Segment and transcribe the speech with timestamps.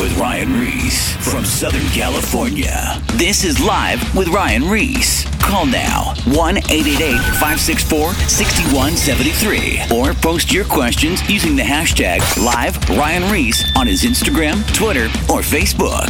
[0.00, 3.02] with Ryan Ries from Southern California.
[3.16, 5.26] This is Live with Ryan Ries.
[5.40, 13.30] Call now 1 888 564 6173 or post your questions using the hashtag Live Ryan
[13.30, 16.08] Ries on his Instagram, Twitter, or Facebook.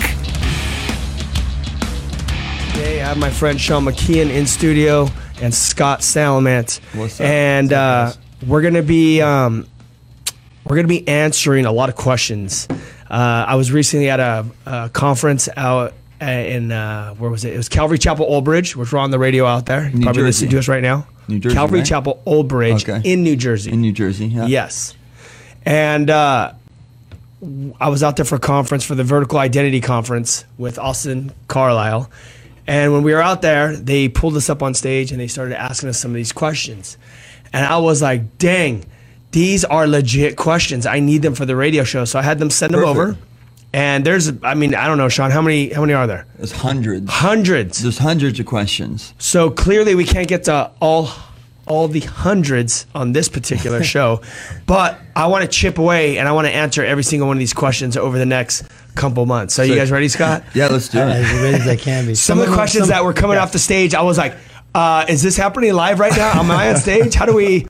[2.75, 5.09] Today I have my friend Sean McKeon in studio
[5.43, 6.79] and Scott Salamant.
[6.95, 7.27] What's up?
[7.27, 9.67] And What's up, uh, we're gonna be um,
[10.65, 12.69] we're gonna be answering a lot of questions.
[13.11, 17.55] Uh, I was recently at a, a conference out uh, in uh, where was it?
[17.55, 19.89] It was Calvary Chapel Old Bridge, which we're on the radio out there.
[19.89, 20.27] You New probably Jersey.
[20.47, 21.07] listening to us right now.
[21.27, 21.89] New Jersey, Calvary right?
[21.89, 23.01] Chapel Old Bridge Okay.
[23.11, 23.73] in New Jersey.
[23.73, 24.27] in New Jersey.
[24.27, 24.47] Yeah.
[24.47, 24.95] Yes.
[25.65, 26.53] And uh,
[27.81, 32.11] I was out there for a conference for the Vertical Identity Conference with Austin Carlisle.
[32.67, 35.59] And when we were out there, they pulled us up on stage and they started
[35.61, 36.97] asking us some of these questions.
[37.53, 38.85] And I was like, dang,
[39.33, 40.87] these are legit questions.
[40.87, 42.05] I need them for the radio show.
[42.05, 42.99] So I had them send them Perfect.
[42.99, 43.19] over.
[43.73, 46.27] And there's, I mean, I don't know, Sean, how many, how many are there?
[46.37, 47.09] There's hundreds.
[47.09, 47.79] Hundreds.
[47.83, 49.15] There's hundreds of questions.
[49.19, 51.11] So clearly, we can't get to all
[51.67, 54.21] all the hundreds on this particular show,
[54.67, 57.39] but I want to chip away and I want to answer every single one of
[57.39, 58.65] these questions over the next
[58.97, 59.55] couple months.
[59.55, 60.43] So, you guys ready, Scott?
[60.55, 61.41] Yeah, let's do as it.
[61.41, 62.15] ready as I can be.
[62.17, 63.45] Some of the questions some- that were coming yeah.
[63.45, 64.35] off the stage, I was like,
[64.75, 66.41] uh, "Is this happening live right now?
[66.41, 67.15] Am I on stage?
[67.15, 67.69] How do we?"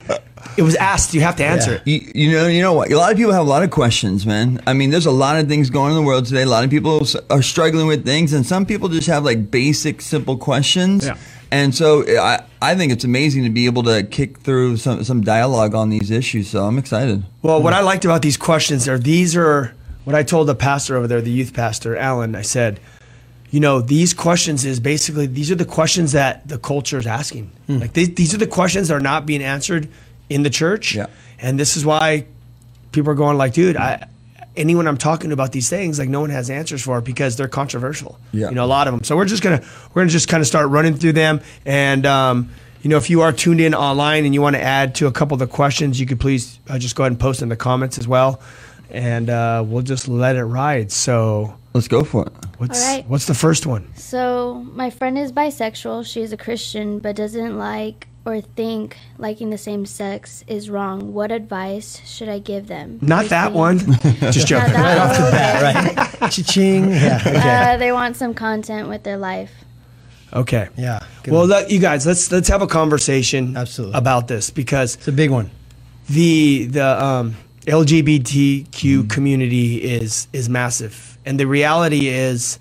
[0.57, 1.13] It was asked.
[1.13, 1.87] You have to answer it.
[1.87, 2.91] You, you know, you know what?
[2.91, 4.61] A lot of people have a lot of questions, man.
[4.67, 6.43] I mean, there's a lot of things going on in the world today.
[6.43, 10.01] A lot of people are struggling with things, and some people just have like basic,
[10.01, 11.05] simple questions.
[11.05, 11.17] Yeah.
[11.51, 15.21] And so I, I think it's amazing to be able to kick through some, some
[15.21, 16.49] dialogue on these issues.
[16.49, 17.23] So I'm excited.
[17.41, 19.75] Well, what I liked about these questions are these are
[20.05, 22.35] what I told the pastor over there, the youth pastor, Alan.
[22.35, 22.79] I said,
[23.49, 27.51] you know, these questions is basically these are the questions that the culture is asking.
[27.67, 27.79] Hmm.
[27.79, 29.89] Like these, these are the questions that are not being answered
[30.33, 30.95] in the church.
[30.95, 31.07] Yeah.
[31.39, 32.25] And this is why
[32.91, 34.07] people are going like, dude, I
[34.55, 37.47] anyone I'm talking about these things, like no one has answers for it because they're
[37.47, 38.19] controversial.
[38.31, 38.49] Yeah.
[38.49, 39.03] You know, a lot of them.
[39.03, 39.61] So we're just gonna
[39.93, 42.49] we're gonna just kind of start running through them and um,
[42.81, 45.11] you know, if you are tuned in online and you want to add to a
[45.11, 47.55] couple of the questions, you could please uh, just go ahead and post in the
[47.55, 48.41] comments as well,
[48.89, 50.91] and uh, we'll just let it ride.
[50.91, 52.33] So, Let's go for it.
[52.57, 53.07] what's All right.
[53.07, 53.87] what's the first one?
[53.95, 56.07] So, my friend is bisexual.
[56.07, 61.13] She is a Christian, but doesn't like or think liking the same sex is wrong.
[61.13, 62.99] What advice should I give them?
[63.01, 63.79] Not They that one.
[64.31, 64.73] just Not joking.
[64.73, 65.95] that one.
[66.21, 66.31] right?
[66.31, 66.89] Cha-ching.
[66.91, 67.21] Yeah.
[67.25, 67.73] Okay.
[67.73, 69.51] Uh, they want some content with their life.
[70.33, 70.69] Okay.
[70.77, 70.99] yeah.
[71.23, 73.97] good Well, let, you guys, let's let's have a conversation Absolutely.
[73.97, 75.49] about this because it's a big one.
[76.09, 79.07] the the um, LGBTQ Mm-hmm.
[79.07, 82.59] community is is massive, and the reality is,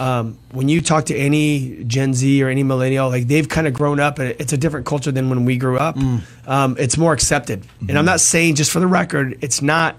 [0.00, 3.74] um, when you talk to any Gen Z or any millennial, like they've kind of
[3.74, 5.94] grown up, and it's a different culture than when we grew up.
[5.96, 6.22] Mm.
[6.48, 7.96] Um, it's more accepted, and Mm-hmm.
[7.98, 9.96] I'm not saying just for the record, it's not,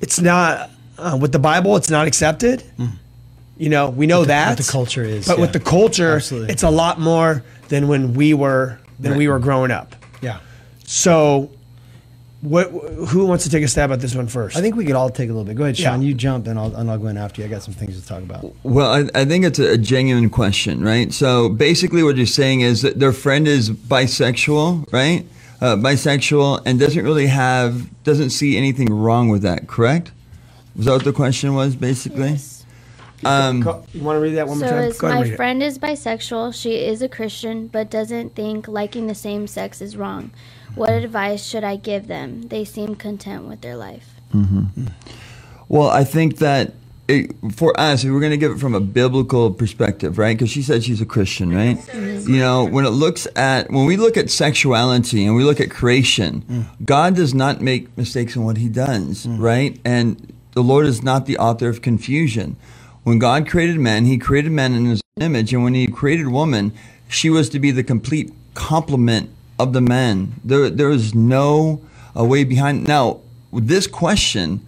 [0.00, 2.62] it's not uh, with the Bible, it's not accepted.
[3.56, 6.52] You know, we know the- that what the culture is, but with the culture, Absolutely.
[6.52, 9.96] it's a lot more than when we were than we were growing up.
[10.20, 10.38] Yeah.
[10.84, 11.50] So,
[12.40, 12.70] what?
[12.70, 14.56] Who wants to take a stab at this one first?
[14.56, 15.56] I think we could all take a little bit.
[15.56, 16.02] Go ahead, Sean.
[16.02, 16.08] Yeah.
[16.08, 17.48] You jump, and I'll, and I'll go in after you.
[17.48, 18.54] I got some things to talk about.
[18.62, 21.12] Well, I, I think it's a, a genuine question, right?
[21.12, 25.26] So basically, what you're saying is that their friend is bisexual, right?
[25.60, 30.12] Uh, bisexual and doesn't really have, doesn't see anything wrong with that, correct?
[30.76, 32.30] Was that what the question was, basically?
[32.30, 32.57] Yes.
[33.24, 33.62] Um,
[33.92, 34.84] you want to read that one more So, time?
[34.84, 36.54] is Go ahead my friend is bisexual.
[36.54, 40.30] She is a Christian, but doesn't think liking the same sex is wrong.
[40.74, 42.48] What advice should I give them?
[42.48, 44.14] They seem content with their life.
[44.32, 44.86] Mm-hmm.
[45.68, 46.74] Well, I think that
[47.08, 50.36] it, for us, we're going to give it from a biblical perspective, right?
[50.36, 51.78] Because she said she's a Christian, right?
[51.78, 52.32] Mm-hmm.
[52.32, 55.70] You know, when it looks at when we look at sexuality and we look at
[55.70, 56.66] creation, mm.
[56.84, 59.40] God does not make mistakes in what He does, mm.
[59.40, 59.80] right?
[59.86, 62.56] And the Lord is not the author of confusion.
[63.08, 66.74] When God created man, He created man in His image, and when He created woman,
[67.08, 70.34] she was to be the complete complement of the man.
[70.44, 71.80] There, there is no
[72.14, 72.86] uh, way behind.
[72.86, 73.20] Now,
[73.50, 74.60] with this question,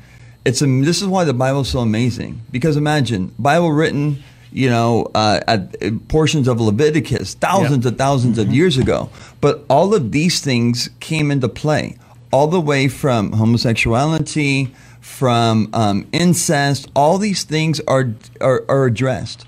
[0.47, 2.41] it's a, this is why the Bible is so amazing.
[2.51, 8.39] Because imagine Bible written, you know, uh, at uh, portions of Leviticus, thousands and 1000s
[8.39, 9.11] of years ago.
[9.43, 11.99] But all of these things came into play,
[12.33, 14.75] all the way from homosexuality,
[15.11, 16.89] from um, incest.
[16.95, 19.45] All these things are, are are addressed,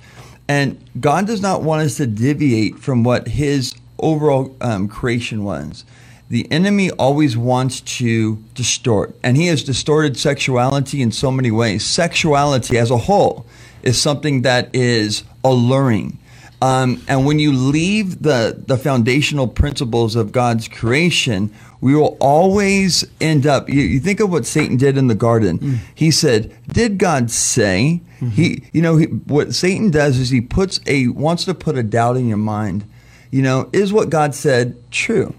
[0.48, 5.84] and God does not want us to deviate from what His overall um, creation was.
[6.28, 11.84] The enemy always wants to distort, and he has distorted sexuality in so many ways.
[11.84, 13.44] Sexuality as a whole
[13.82, 16.18] is something that is alluring.
[16.62, 23.04] Um, and when you leave the, the foundational principles of God's creation, we will always
[23.20, 23.68] end up.
[23.68, 25.58] You, you think of what Satan did in the garden.
[25.58, 25.74] Hmm.
[25.92, 28.28] He said, "Did God say?" Mm-hmm.
[28.28, 31.82] He, you know, he, what Satan does is he puts a wants to put a
[31.82, 32.84] doubt in your mind.
[33.32, 35.34] You know, is what God said true?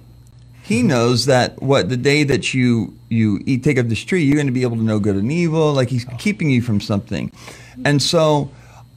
[0.61, 0.89] He mm-hmm.
[0.89, 4.47] knows that what the day that you you eat take of this tree, you're going
[4.47, 5.71] to be able to know good and evil.
[5.71, 6.17] Like he's oh.
[6.17, 7.31] keeping you from something,
[7.85, 8.51] and so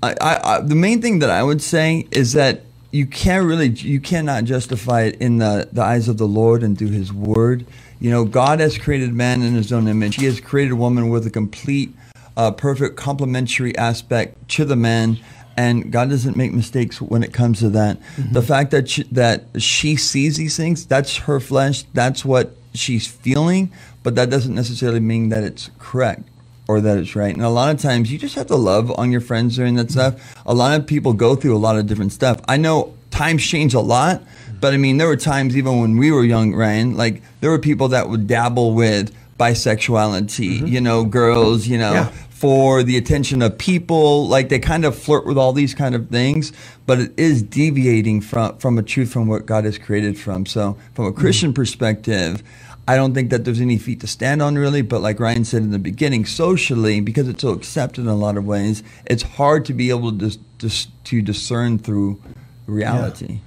[0.06, 2.62] I, I, I, the main thing that I would say is that
[2.93, 6.79] you can't really you cannot justify it in the the eyes of the Lord and
[6.79, 7.67] through His Word.
[7.99, 10.17] You know, God has created man in His own image.
[10.17, 11.94] He has created woman with a complete,
[12.37, 15.19] uh, perfect complementary aspect to the man
[15.56, 17.99] and God doesn't make mistakes when it comes to that.
[18.31, 23.06] The fact that she, that she sees these things, that's her flesh, that's what she's
[23.06, 26.29] feeling, but that doesn't necessarily mean that it's correct
[26.68, 27.34] or that it's right.
[27.34, 29.90] And a lot of times you just have to love on your friends during that
[29.90, 30.36] stuff.
[30.46, 32.40] A lot of people go through a lot of different stuff.
[32.48, 34.22] I know times change a lot,
[34.60, 37.58] but I mean there were times even when we were young, Ryan, like there were
[37.58, 40.66] people that would dabble with bisexuality, mm-hmm.
[40.66, 42.08] you know, girls, you know, Yeah.
[42.30, 44.26] for the attention of people.
[44.26, 46.52] Like they kind of flirt with all these kind of things,
[46.86, 50.46] but it is deviating from from a truth from what God has created from.
[50.46, 51.20] So from a mm-hmm.
[51.20, 52.42] Christian perspective,
[52.88, 54.83] I don't think that there's any feet to stand on really.
[54.83, 58.37] But like Ryan said in the beginning, socially, because it's so accepted in a lot
[58.37, 62.21] of ways, it's hard to be able to dis- to discern through
[62.67, 63.41] reality.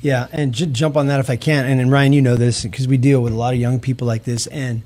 [0.00, 1.66] Yeah, and just jump on that if I can.
[1.66, 4.06] And, and Ryan, you know this because we deal with a lot of young people
[4.06, 4.46] like this.
[4.46, 4.82] And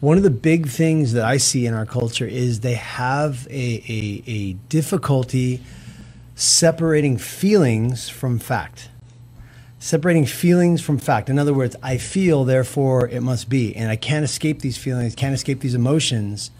[0.00, 3.84] one of the big things that I see in our culture is they have a,
[3.88, 5.60] a, a difficulty
[6.34, 8.88] separating feelings from fact.
[9.82, 11.28] Separating feelings from fact.
[11.28, 13.74] In other words, I feel, therefore it must be.
[13.74, 16.52] And I can't escape these feelings, can't escape these emotions.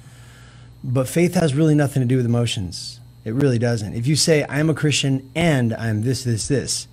[0.83, 2.99] But faith has really nothing to do with emotions.
[3.25, 3.95] It really doesn't.
[3.95, 6.89] If you say, I'm a Christian and I'm this, this, this,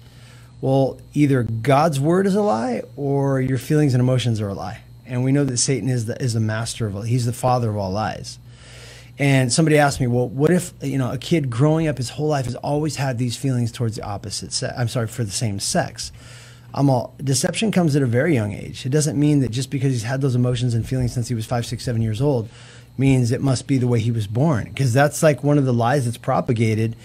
[0.62, 4.82] well, either God's word is a lie or your feelings and emotions are a lie.
[5.08, 7.72] And we know that Satan is the, is the master of all, he's the father
[7.72, 8.38] of all lies.
[9.20, 12.28] And somebody asked me, well, what if, you know, a kid growing up his whole
[12.28, 15.60] life has always had these feelings towards the opposite sex, I'm sorry, for the same
[15.60, 16.14] sex.
[16.74, 18.86] I'm all, deception comes at a very young age.
[18.86, 21.46] It doesn't mean that just because he's had those emotions and feelings since he was
[21.46, 22.48] five, six, seven years old
[22.98, 24.66] means it must be the way he was born.
[24.66, 26.96] Because that's like one of the lies that's propagated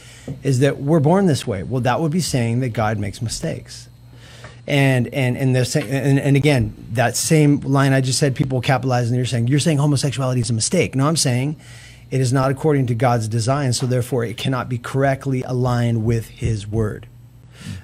[0.44, 1.64] is that we're born this way.
[1.64, 3.88] Well, that would be saying that God makes mistakes.
[4.66, 8.62] And and and they're saying, and, and again, that same line I just said, people
[8.62, 10.94] capitalize and you're saying you're saying homosexuality is a mistake.
[10.94, 11.56] No, I'm saying
[12.14, 16.28] it is not according to God's design, so therefore it cannot be correctly aligned with
[16.28, 17.08] His word.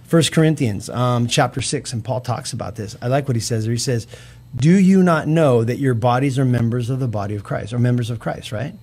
[0.04, 2.96] First Corinthians um, chapter six, and Paul talks about this.
[3.02, 3.72] I like what he says there.
[3.72, 4.06] He says,
[4.54, 7.80] "Do you not know that your bodies are members of the body of Christ, or
[7.80, 8.74] members of Christ?" Right?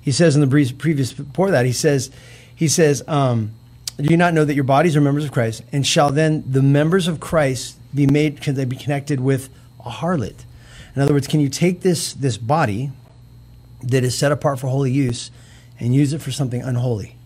[0.00, 0.46] He says in the
[0.78, 2.10] previous before that, he says,
[2.56, 3.50] he says, um,
[3.98, 6.62] "Do you not know that your bodies are members of Christ, and shall then the
[6.62, 8.40] members of Christ be made?
[8.40, 9.50] Can they be connected with
[9.84, 10.46] a harlot?"
[10.96, 12.92] In other words, can you take this this body
[13.82, 15.30] that is set apart for holy use
[15.78, 17.16] and use it for something unholy?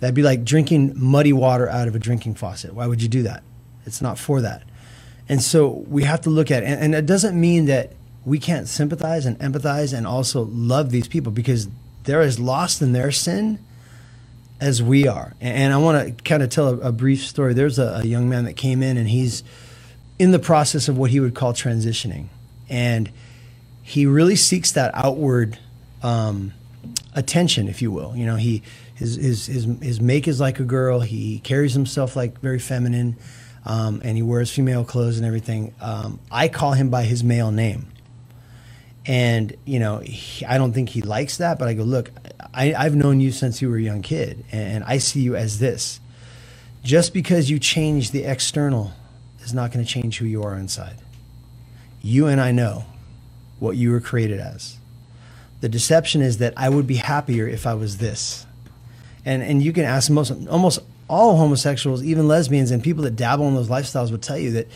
[0.00, 2.74] That'd be like drinking muddy water out of a drinking faucet.
[2.74, 3.42] Why would you do that?
[3.86, 4.62] It's not for that.
[5.28, 6.66] And so we have to look at it.
[6.66, 7.92] And, and it doesn't mean that
[8.24, 11.68] we can't sympathize and empathize and also love these people because
[12.04, 13.58] they're as lost in their sin
[14.60, 15.34] as we are.
[15.40, 17.54] And, I want to kind of tell a, a brief story.
[17.54, 19.42] There's a, a young man that came in and he's
[20.18, 22.26] in the process of what he would call transitioning.
[22.68, 23.10] And
[23.82, 25.58] he really seeks that outward
[26.04, 26.52] um,
[27.14, 28.14] attention, if you will.
[28.14, 28.62] You know, he
[28.94, 31.00] his, his his his make is like a girl.
[31.00, 33.16] He carries himself like very feminine,
[33.64, 35.74] um, and he wears female clothes and everything.
[35.80, 37.86] Um, I call him by his male name,
[39.06, 41.58] and you know, he, I don't think he likes that.
[41.58, 42.12] But I go, look,
[42.52, 45.58] I, I've known you since you were a young kid, and I see you as
[45.58, 45.98] this.
[46.84, 48.92] Just because you change the external
[49.40, 50.96] is not going to change who you are inside.
[52.02, 52.84] You and I know
[53.58, 54.76] what you were created as.
[55.64, 58.44] The deception is that I would be happier if I was this.
[59.24, 63.48] And and you can ask most almost all homosexuals, even lesbians and people that dabble
[63.48, 64.68] in those lifestyles would tell you that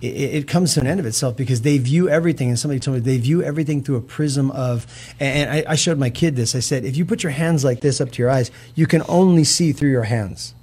[0.00, 2.48] it, it comes to an end of itself because they view everything.
[2.48, 4.84] And somebody told me they view everything through a prism of.
[5.20, 6.56] And I, I showed my kid this.
[6.56, 9.04] I said, if you put your hands like this up to your eyes, you can
[9.08, 10.56] only see through your hands.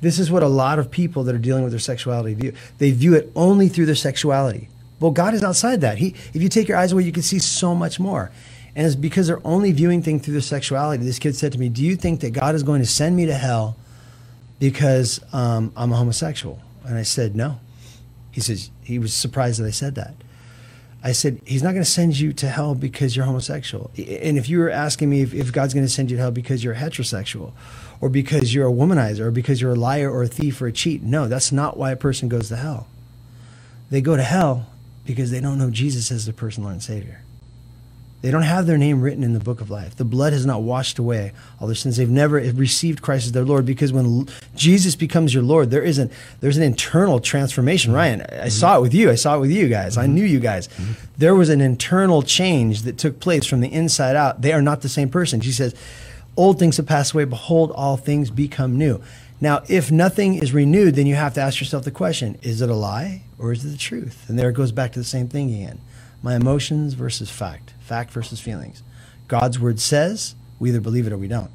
[0.00, 2.52] This is what a lot of people that are dealing with their sexuality view.
[2.78, 4.68] They view it only through their sexuality.
[5.00, 5.98] Well, God is outside that.
[5.98, 8.30] He, if you take your eyes away, you can see so much more.
[8.74, 11.04] And it's because they're only viewing things through their sexuality.
[11.04, 13.26] This kid said to me, Do you think that God is going to send me
[13.26, 13.76] to hell
[14.58, 16.58] because um, I'm a homosexual?
[16.84, 17.60] And I said, No.
[18.30, 20.14] He says, He was surprised that I said that.
[21.04, 23.90] I said, He's not going to send you to hell because you're homosexual.
[23.96, 26.30] And if you were asking me if, if God's going to send you to hell
[26.30, 27.52] because you're heterosexual
[28.00, 30.72] or because you're a womanizer or because you're a liar or a thief or a
[30.72, 32.86] cheat, no, that's not why a person goes to hell.
[33.90, 34.66] They go to hell
[35.04, 37.20] because they don't know Jesus as their personal Lord and Savior.
[38.22, 39.96] They don't have their name written in the book of life.
[39.96, 41.96] The blood has not washed away all their sins.
[41.96, 46.12] They've never received Christ as their Lord because when Jesus becomes your Lord, there isn't
[46.40, 47.92] there's an internal transformation.
[47.92, 48.48] Ryan, I mm-hmm.
[48.48, 49.10] saw it with you.
[49.10, 49.94] I saw it with you guys.
[49.94, 50.02] Mm-hmm.
[50.02, 50.68] I knew you guys.
[50.68, 50.92] Mm-hmm.
[51.18, 54.40] There was an internal change that took place from the inside out.
[54.40, 55.40] They are not the same person.
[55.40, 55.74] She says,
[56.36, 59.02] "Old things have passed away; behold, all things become new."
[59.40, 62.70] Now, if nothing is renewed, then you have to ask yourself the question: Is it
[62.70, 64.26] a lie or is it the truth?
[64.28, 65.80] And there it goes back to the same thing again:
[66.22, 68.82] my emotions versus fact fact versus feelings.
[69.28, 71.50] God's word says we either believe it or we don't.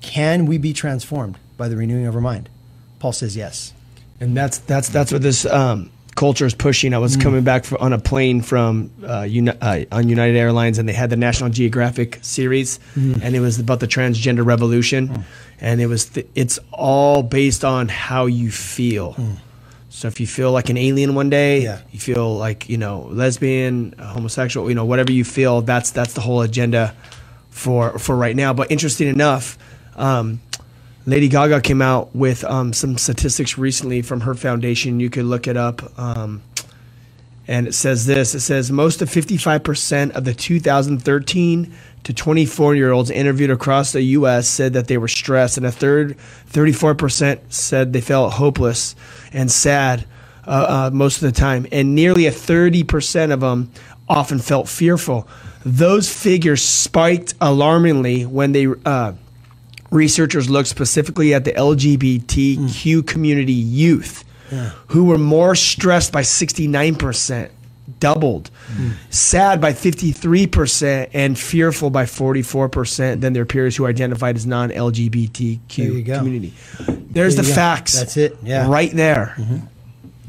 [0.00, 2.48] Can we be transformed by the renewing of our mind?
[3.00, 3.72] Paul says yes.
[4.20, 6.94] And that's that's that's what this um, culture is pushing.
[6.94, 7.22] I was mm.
[7.22, 10.92] coming back for, on a plane from uh, Uni- uh, on United Airlines, and they
[10.92, 13.20] had the National Geographic series, mm.
[13.20, 15.24] and it was about the transgender revolution, mm.
[15.60, 19.16] and it was th- it's all based on how you feel.
[19.96, 21.80] So if you feel like an alien one day, yeah.
[21.90, 26.20] you feel like you know lesbian, homosexual, you know whatever you feel, that's that's the
[26.20, 26.94] whole agenda
[27.48, 28.52] for for right now.
[28.52, 29.56] But interesting enough,
[29.94, 30.42] um,
[31.06, 35.00] Lady Gaga came out with um, some statistics recently from her foundation.
[35.00, 35.98] You could look it up.
[35.98, 36.42] Um,
[37.48, 41.74] and it says this it says most of 55% of the 2013
[42.04, 45.72] to 24 year olds interviewed across the US said that they were stressed, and a
[45.72, 46.18] third,
[46.50, 48.94] 34% said they felt hopeless
[49.32, 50.06] and sad
[50.46, 53.70] uh, uh, most of the time, and nearly a 30% of them
[54.08, 55.28] often felt fearful.
[55.64, 59.14] Those figures spiked alarmingly when they uh,
[59.90, 63.06] researchers looked specifically at the LGBTQ mm.
[63.06, 64.70] community youth, yeah.
[64.88, 67.50] who were more stressed by 69%,
[68.00, 68.92] doubled, mm.
[69.10, 76.04] sad by 53%, and fearful by 44% than their peers who identified as non LGBTQ
[76.04, 76.54] community.
[77.10, 77.54] There's there the go.
[77.54, 77.98] facts.
[77.98, 78.36] That's it.
[78.42, 78.68] Yeah.
[78.68, 79.34] Right there.
[79.36, 79.56] Mm-hmm.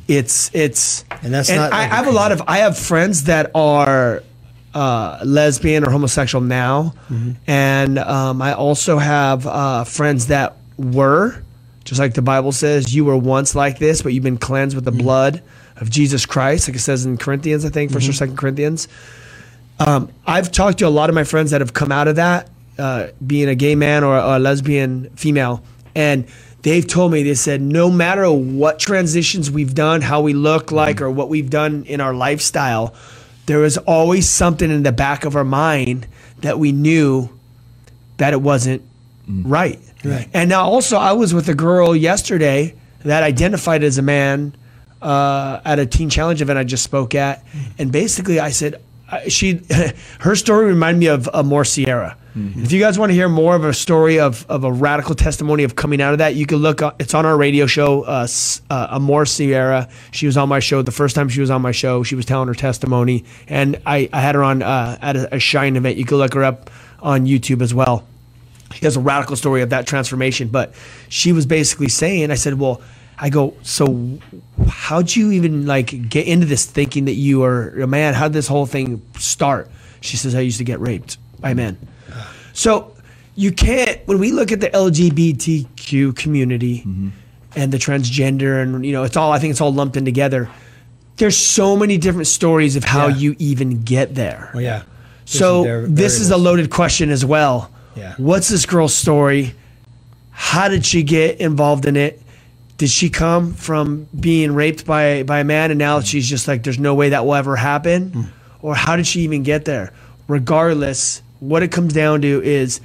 [0.08, 1.74] It's it's and that's and not.
[1.74, 4.24] I, I have a lot of I have friends that are
[4.74, 7.32] uh, lesbian or homosexual now, mm-hmm.
[7.46, 11.44] and um, I also have uh, friends that were,
[11.84, 14.86] just like the Bible says, you were once like this, but you've been cleansed with
[14.86, 15.02] the mm-hmm.
[15.02, 15.44] blood
[15.80, 18.10] of Jesus Christ, like it says in Corinthians, I think, 1st mm-hmm.
[18.10, 18.88] or Second Corinthians.
[19.80, 22.50] Um, I've talked to a lot of my friends that have come out of that,
[22.80, 25.64] uh, being a gay man or a lesbian female,
[25.96, 26.28] and
[26.64, 31.02] they've told me they said no matter what transitions we've done, how we look like,
[31.02, 32.96] or what we've done in our lifestyle,
[33.46, 36.08] there was always something in the back of our mind
[36.40, 37.30] that we knew
[38.18, 38.82] that it wasn't
[39.30, 39.44] mm.
[39.46, 39.80] right.
[40.04, 40.28] right.
[40.34, 44.54] And now also, I was with a girl yesterday that identified as a man
[45.02, 47.44] uh, at a teen challenge event I just spoke at,
[47.78, 48.82] and basically I said,
[49.28, 49.62] she,
[50.20, 52.64] her story reminded me of Amor Sierra Mm-hmm.
[52.64, 55.64] If you guys want to hear more of a story of, of a radical testimony
[55.64, 56.82] of coming out of that, you can look.
[57.00, 58.28] It's on our radio show, uh,
[58.70, 59.90] uh, Amor Sierra.
[60.12, 62.04] She was on my show the first time she was on my show.
[62.04, 65.40] She was telling her testimony, and I, I had her on uh, at a, a
[65.40, 65.98] Shine event.
[65.98, 66.70] You can look her up
[67.02, 68.06] on YouTube as well.
[68.72, 70.50] She has a radical story of that transformation.
[70.50, 70.76] But
[71.10, 72.82] she was basically saying, I said, well.
[73.20, 74.20] I go, so
[74.68, 78.14] how'd you even like get into this thinking that you are a man?
[78.14, 79.70] How did this whole thing start?
[80.02, 81.78] She says, I used to get raped by men.
[82.54, 82.96] So
[83.36, 87.10] you can't when we look at the LGBTQ community mm-hmm.
[87.56, 90.50] and the transgender and you know it's all I think it's all lumped in together.
[91.18, 93.16] There's so many different stories of how yeah.
[93.16, 94.52] you even get there.
[94.54, 94.84] Well, yeah.
[95.26, 97.72] so this is a loaded question as well.
[97.96, 98.14] Yeah.
[98.18, 99.56] What's this girl's story?
[100.32, 102.22] How did she get involved in it?
[102.78, 106.06] Did she come from being raped by by a man and now mm.
[106.06, 108.12] she's just like there's no way that will ever happen?
[108.12, 108.28] Mm.
[108.62, 109.94] Or how did she even get there?
[110.28, 112.82] Regardless, what it comes down to is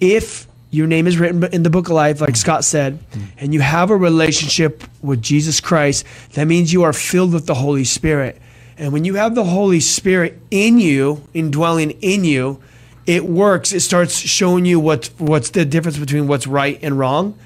[0.00, 2.98] if your name is written in the book of life, like Scott said,
[3.38, 7.54] and you have a relationship with Jesus Christ, that means you are filled with the
[7.54, 8.40] Holy Spirit.
[8.76, 12.60] And when you have the Holy Spirit in you, indwelling in you,
[13.06, 13.72] it works.
[13.72, 17.38] It starts showing you what what's the difference between what's right and wrong.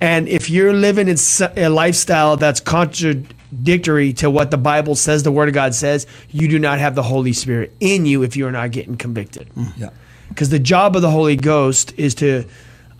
[0.00, 1.16] And if you're living in
[1.56, 6.48] a lifestyle that's contradictory to what the Bible says, the Word of God says, you
[6.48, 9.50] do not have the Holy Spirit in you if you are not getting convicted.
[9.54, 9.72] Mm.
[9.76, 9.90] Yeah.
[10.30, 12.44] Because the job of the Holy Ghost is to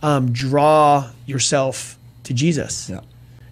[0.03, 2.89] um, draw yourself to Jesus.
[2.89, 3.01] Yeah.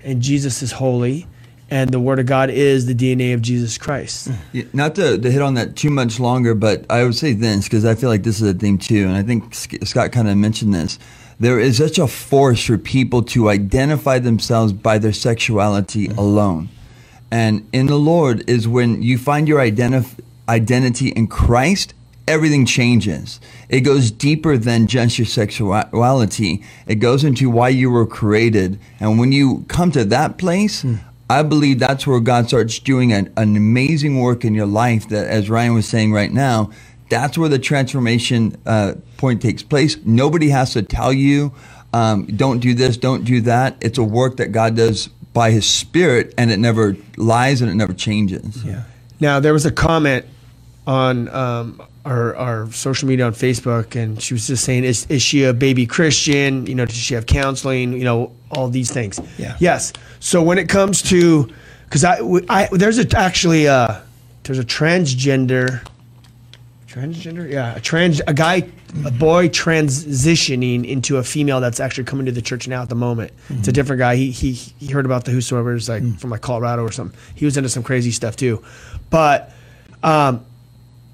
[0.04, 1.28] And Jesus is holy,
[1.70, 4.30] and the Word of God is the DNA of Jesus Christ.
[4.54, 7.66] Yeah, not to, to, hit on that too much longer, but I would say this
[7.66, 10.38] because I feel like this is a theme too, and I think Scott kind of
[10.38, 11.00] mentioned this
[11.40, 16.20] there is such a force for people to identify themselves by their sexuality mm-hmm.
[16.20, 16.70] alone.
[17.32, 21.94] And in the Lord is when you find your identif- identity in Christ,
[22.28, 23.40] everything changes.
[23.70, 26.64] It goes deeper than just your sexuality.
[26.88, 28.80] It goes into why you were created.
[29.00, 30.86] And when you come to that place,
[31.30, 35.28] I believe that's where God starts doing an, an amazing work in your life that,
[35.28, 36.72] as Ryan was saying right now,
[37.10, 39.98] that's where the transformation uh, point takes place.
[40.06, 41.54] Nobody has to tell you,
[41.94, 43.78] um, don't do this, don't do that.
[43.82, 47.76] It's a work that God does by His Spirit, and it never lies and it
[47.76, 48.64] never changes.
[48.64, 48.84] Yeah.
[49.20, 50.26] Now there was a comment
[50.88, 55.22] on um, our, our social media on Facebook, and she was just saying, "Is is
[55.22, 56.66] she a baby Christian?
[56.66, 57.94] You know, does she have counseling?
[57.94, 59.56] You know, all these things." Yeah.
[59.60, 59.94] Yes.
[60.20, 61.50] So when it comes to,
[61.86, 64.02] because I, I there's a, actually a,
[64.44, 65.86] there's a transgender,
[66.90, 68.68] transgender, yeah, a trans a guy,
[69.06, 72.96] a boy transitioning into a female that's actually coming to the church now at the
[72.96, 73.32] moment.
[73.32, 73.72] It's a mm-hmm.
[73.72, 74.16] different guy.
[74.16, 76.20] He he he heard about the Whosoever's like mm.
[76.20, 77.18] from like Colorado or something.
[77.36, 78.64] He was into some crazy stuff too,
[79.10, 79.54] but.
[80.02, 80.46] Um,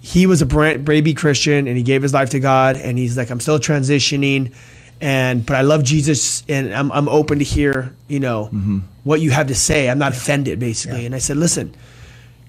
[0.06, 3.18] he was a brand, baby Christian and he gave his life to God and he's
[3.18, 4.54] like, I'm still transitioning
[5.02, 8.80] and but I love Jesus and I'm I'm open to hear, you know, mm-hmm.
[9.04, 9.90] what you have to say.
[9.90, 11.08] I'm not offended basically.
[11.08, 11.74] And I said, listen,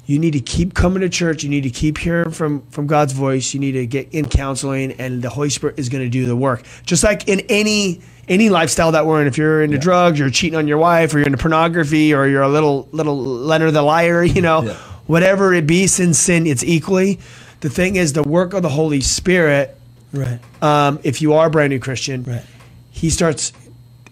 [0.06, 3.12] you need to keep coming to church, you need to keep hearing from from God's
[3.12, 6.26] voice, you need to get in counseling and the Holy Spirit is going to do
[6.26, 6.62] the work.
[6.84, 10.56] Just like in any any lifestyle that we're in, if you're into drugs, you're cheating
[10.58, 14.22] on your wife, or you're into pornography, or you're a little little Leonard the liar,
[14.24, 14.72] you know, Yeah.
[15.06, 17.18] whatever it be, sin, sin, it's equally.
[17.60, 19.76] The thing is, the work of the Holy Spirit.
[20.12, 20.38] Right.
[20.62, 22.42] Um, if you are a brand new Christian, Right.
[22.90, 23.52] he starts.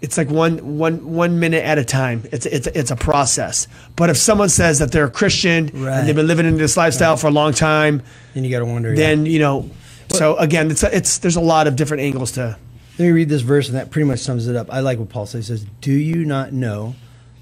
[0.04, 2.23] It's like one one one minute at a time.
[2.30, 3.66] It's it's it's a process.
[3.96, 5.99] But if someone says that they're a Christian Right.
[5.99, 8.02] and they've been living in this lifestyle for a long time,
[8.34, 8.94] Then you got to wonder.
[8.94, 9.32] then yeah.
[9.32, 9.70] you know.
[10.11, 12.56] So again, it's it's there's a lot of different angles to.
[12.99, 14.73] Let me read this verse, and that pretty much sums it up.
[14.73, 15.49] I like what Paul says.
[15.49, 16.94] He says, Do you not know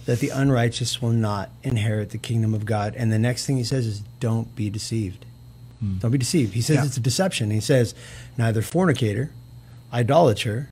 [0.07, 2.95] that the unrighteous will not inherit the kingdom of God?
[2.97, 5.27] And the next thing he says is, Don't be deceived.
[5.81, 5.99] Hmm.
[5.99, 6.55] Don't be deceived.
[6.55, 6.85] He says Yeah.
[6.87, 7.51] it's a deception.
[7.51, 7.95] He says,
[8.39, 9.31] Neither fornicator,
[9.93, 10.71] idolater,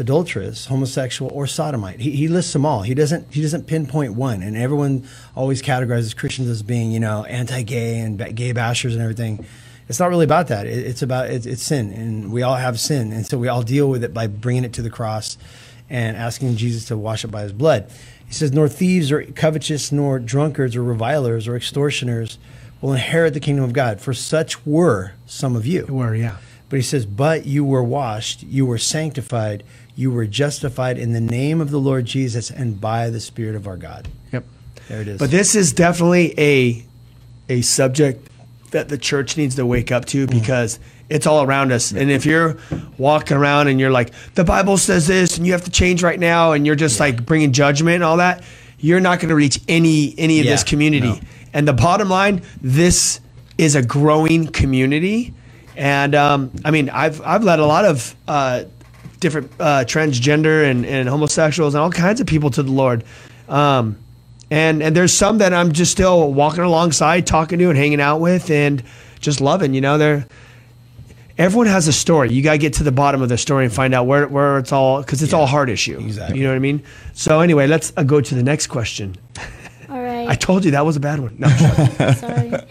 [0.00, 2.00] adulteress, homosexual, or sodomite.
[2.00, 2.82] He, he lists them all.
[2.82, 4.42] He doesn't he doesn't pinpoint one.
[4.42, 9.44] And everyone always categorizes Christians as being, you know, anti-gay and gay bashers and everything.
[9.88, 10.66] It's not really about that.
[10.66, 13.62] It, it's about it's, it's sin, and we all have sin, and so we all
[13.62, 15.36] deal with it by bringing it to the cross
[15.88, 17.90] and asking Jesus to wash it by His blood.
[18.26, 22.38] He says, "Nor thieves, or covetous, nor drunkards, or revilers, or extortioners
[22.80, 24.00] will inherit the kingdom of God.
[24.00, 26.36] For such were some of you." Where yeah.
[26.70, 29.64] But he says, But you were washed, you were sanctified,
[30.00, 33.66] you were justified in the name of the Lord Jesus and by the Spirit of
[33.66, 34.08] our God.
[34.32, 34.44] Yep.
[34.88, 35.18] There it is.
[35.18, 36.84] But this is definitely a
[37.50, 38.28] a subject
[38.70, 41.90] that the church needs to wake up to because it's all around us.
[41.90, 42.56] And if you're
[42.96, 46.18] walking around and you're like, the Bible says this, and you have to change right
[46.18, 48.44] now, and you're just like bringing judgment and all that,
[48.78, 51.08] you're not going to reach any any of this community.
[51.08, 51.20] no.
[51.52, 53.20] And the bottom line, this
[53.58, 55.34] is a growing community.
[55.76, 58.64] And um, I mean, I've I've led a lot of uh,
[59.20, 63.04] different uh, transgender and, and homosexuals and all kinds of people to the Lord.
[63.48, 63.96] Um,
[64.50, 68.20] and and there's some that I'm just still walking alongside, talking to, and hanging out
[68.20, 68.82] with, and
[69.20, 69.74] just loving.
[69.74, 70.26] You know, they're
[71.38, 72.30] everyone has a story.
[72.32, 74.58] You got to get to the bottom of the story and find out where where
[74.58, 75.98] it's all because it's all a heart issue.
[75.98, 76.38] Exactly.
[76.38, 76.82] You know what I mean?
[77.12, 79.16] So anyway, let's uh, go to the next question.
[79.88, 80.28] All right.
[80.28, 81.36] I told you that was a bad one.
[81.38, 82.50] No, Sorry.
[82.50, 82.66] that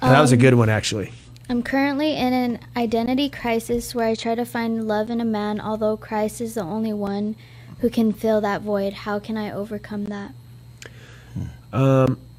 [0.00, 0.20] Sorry.
[0.20, 1.12] was a good one actually.
[1.48, 5.60] I'm currently in an identity crisis where I try to find love in a man,
[5.60, 7.36] although Christ is the only one
[7.80, 8.92] who can fill that void.
[8.92, 10.32] How can I overcome that?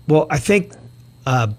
[0.07, 0.73] Well, I think
[1.25, 1.49] uh,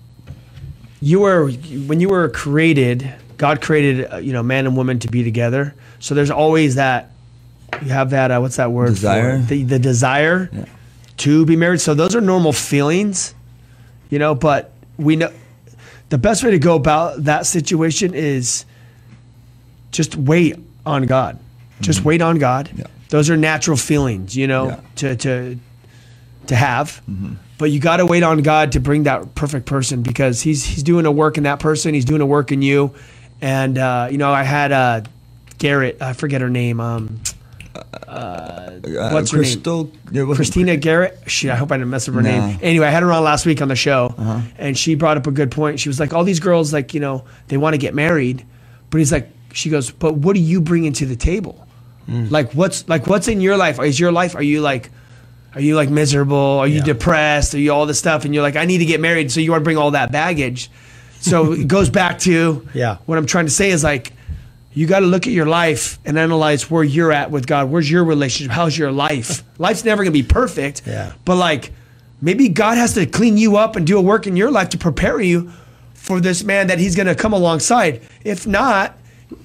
[1.02, 3.12] you were when you were created.
[3.38, 5.74] God created uh, you know man and woman to be together.
[6.00, 7.10] So there's always that
[7.82, 8.90] you have that uh, what's that word?
[8.90, 9.36] Desire?
[9.36, 9.48] it?
[9.48, 10.50] The, the desire
[11.18, 11.80] to be married.
[11.80, 13.34] So those are normal feelings,
[14.10, 14.34] you know.
[14.34, 15.32] But we know
[16.10, 18.64] the best way to go about that situation is
[19.90, 21.38] just wait on God.
[21.80, 22.68] Just wait on God.
[22.68, 22.80] Mm-hmm.
[22.80, 22.86] Yeah.
[23.08, 24.74] Those are natural feelings, you know, Yeah.
[24.74, 24.94] Mm-hmm.
[24.96, 25.58] to to
[26.48, 27.00] to have.
[27.58, 30.82] But you got to wait on God to bring that perfect person because he's he's
[30.82, 31.94] doing a work in that person.
[31.94, 32.94] He's doing a work in you.
[33.40, 35.00] And uh, you know, I had uh,
[35.58, 36.00] Garrett.
[36.00, 36.80] I forget her name.
[36.80, 37.20] Um,
[37.74, 39.44] Uh, uh, What's her name?
[39.44, 41.18] Crystal, it wasn't Christina Garrett.
[41.26, 42.58] Shit, I hope I didn't mess up her name.
[42.62, 44.40] Anyway, I had her on last week on the show, uh-huh.
[44.58, 45.78] and she brought up a good point.
[45.78, 48.44] She was like, "All these girls, like, you know, they want to get married,
[48.90, 51.66] but he's like, she goes, but what do you bring into the table?
[52.06, 52.28] Hmm.
[52.30, 53.78] Like, what's like, what's in your life?
[53.80, 54.34] Is your life?
[54.34, 54.90] Are you like,
[55.54, 56.36] are you like miserable?
[56.36, 57.54] Are you depressed?
[57.54, 58.24] Are you all this stuff?
[58.24, 60.12] And you're like, I need to get married, so you want to bring all that
[60.12, 60.70] baggage.
[61.20, 62.98] So it goes back to Yeah.
[63.06, 64.12] What I'm trying to say is like,
[64.72, 67.70] you got to look at your life and analyze where you're at with God.
[67.70, 68.52] Where's your relationship?
[68.52, 69.42] How's your life?
[69.58, 70.82] Life's never going to be perfect.
[70.86, 71.12] Yeah.
[71.24, 71.72] But like,
[72.22, 74.78] maybe God has to clean you up and do a work in your life to
[74.78, 75.50] prepare you
[75.94, 78.02] for this man that he's going to come alongside.
[78.24, 78.96] If not,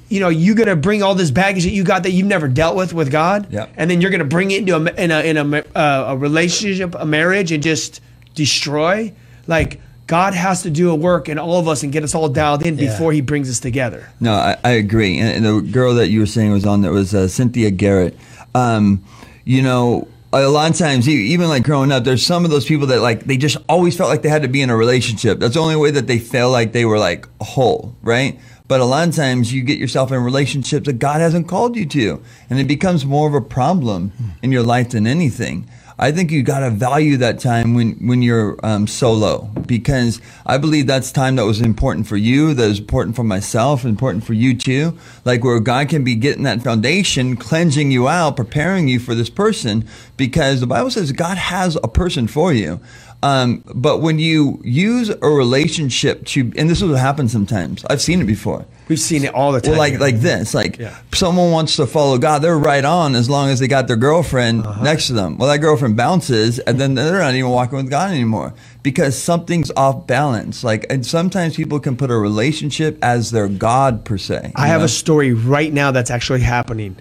[0.10, 2.48] you know, you're going to bring all this baggage that you got that you've never
[2.48, 3.68] dealt with with God, Yeah.
[3.76, 6.18] and then you're going to bring it into a in a in a, uh, a
[6.18, 8.02] relationship, a marriage, and just
[8.36, 9.12] destroy.
[9.48, 12.30] Like God has to do a work in all of us and get us all
[12.30, 12.92] dialed in Yeah.
[12.92, 14.10] before He brings us together.
[14.20, 15.18] No, I, I agree.
[15.20, 18.18] And, and the girl that you were saying was on there was uh, Cynthia Garrett.
[18.54, 19.04] Um,
[19.44, 22.88] you know, a lot of times, even like growing up, there's some of those people
[22.88, 25.40] that like they just always felt like they had to be in a relationship.
[25.40, 28.40] That's the only way that they felt like they were like whole, right?
[28.68, 31.86] But a lot of times, you get yourself in relationships that God hasn't called you
[31.86, 35.70] to, and it becomes more of a problem in your life than anything.
[35.98, 40.58] I think you got to value that time when when you're um, solo because I
[40.58, 44.34] believe that's time that was important for you, that was important for myself, important for
[44.34, 44.98] you too.
[45.24, 49.30] Like where God can be getting that foundation, cleansing you out, preparing you for this
[49.30, 52.82] person, because the Bible says God has a person for you.
[53.26, 57.84] Um, but when you use a relationship to, and this is what happens sometimes.
[57.90, 58.66] I've seen it before.
[58.88, 59.72] We've seen it all the time.
[59.72, 60.96] Well, like like this, like Yeah.
[61.12, 64.64] someone wants to follow God, they're right on as long as they got their girlfriend
[64.64, 64.84] Uh-huh.
[64.84, 65.38] next to them.
[65.40, 69.72] Well, that girlfriend bounces, and then they're not even walking with God anymore because something's
[69.76, 70.64] off balance.
[70.64, 74.52] Like, and sometimes people can put a relationship as their God per se.
[74.56, 74.86] I have know?
[74.86, 76.98] a story right now that's actually happening.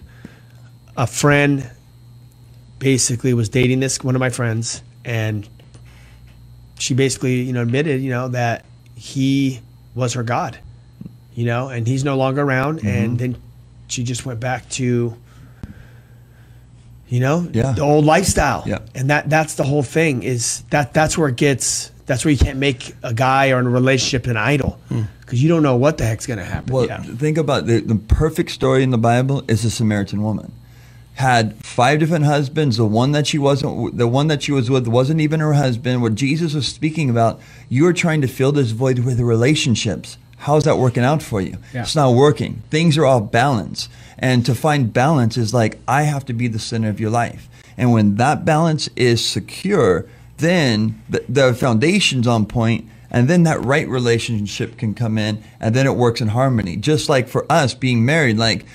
[0.97, 1.69] A friend
[2.79, 5.47] basically was dating this one of my friends, and
[6.79, 8.65] she basically, you know, admitted, you know, that
[8.97, 9.61] he
[9.95, 10.59] was her god,
[11.35, 12.79] you know, and he's no longer around.
[12.79, 12.89] Mm-hmm.
[12.89, 13.37] And then
[13.89, 15.17] she just went back to,
[17.09, 17.73] you know, Yeah.
[17.73, 18.65] the old lifestyle.
[18.67, 18.79] Yeah.
[18.95, 21.91] And that that's the whole thing is that that's where it gets.
[22.07, 24.79] That's where you can't make a guy or a relationship an idol
[25.21, 26.69] because you don't know what the heck's gonna happen.
[26.69, 26.75] Hmm.
[26.75, 27.01] Well, yeah.
[27.03, 30.53] think about the, the perfect story in the Bible is the Samaritan woman.
[31.15, 32.77] Had five different husbands.
[32.77, 36.03] The one that she wasn't, the one that she was with, wasn't even her husband.
[36.03, 40.19] What Jesus was speaking about, you are trying to fill this void with relationships.
[40.39, 41.57] How's that working out for you?
[41.73, 41.83] Yeah.
[41.83, 42.63] It's not working.
[42.69, 43.89] Things are off balance.
[44.19, 47.49] And to find balance is like I have to be the center of your life.
[47.77, 50.07] And when that balance is secure,
[50.39, 55.75] then the, the foundation's on point, and then that right relationship can come in, and
[55.75, 56.77] then it works in harmony.
[56.77, 58.67] Just like for us being married, like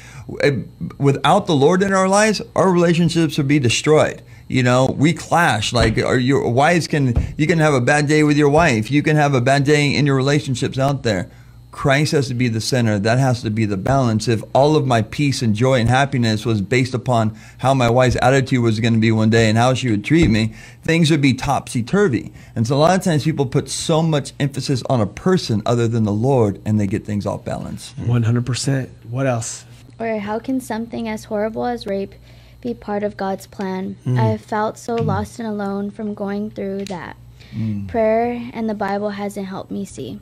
[0.41, 0.61] Eh,
[0.97, 4.21] without the Lord in our lives, our relationships would be destroyed.
[4.47, 5.73] You know, we clash.
[5.73, 8.89] Like, your wives can, you can have a bad day with your wife.
[8.89, 11.29] You can have a bad day in your relationships out there.
[11.71, 12.97] Christ has to be the center.
[12.97, 14.27] That has to be the balance.
[14.27, 18.17] If all of my peace and joy and happiness was based upon how my wife's
[18.23, 21.21] attitude was going to be one day and how she would treat me, things would
[21.21, 22.33] be topsy turvy.
[22.55, 25.87] And so a lot of times people put so much emphasis on a person other
[25.87, 27.93] than the Lord and they get things off balance.
[27.97, 28.89] One hundred percent.
[29.07, 29.63] What else?
[29.99, 32.13] Or how can something as horrible as rape
[32.61, 33.97] be part of God's plan?
[34.05, 34.19] Mm.
[34.19, 37.17] I have felt so lost and alone from going through that.
[37.53, 37.87] Mm.
[37.87, 40.19] Prayer and the Bible hasn't helped me see.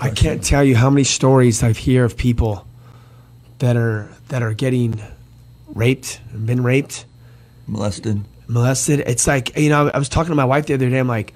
[0.00, 2.66] I can't tell you how many stories I've hear of people
[3.60, 5.00] that are that are getting
[5.68, 7.06] raped, been raped,
[7.66, 8.24] Molested.
[8.46, 9.00] molested.
[9.00, 10.98] It's like you know, I was talking to my wife the other day.
[10.98, 11.32] I'm like,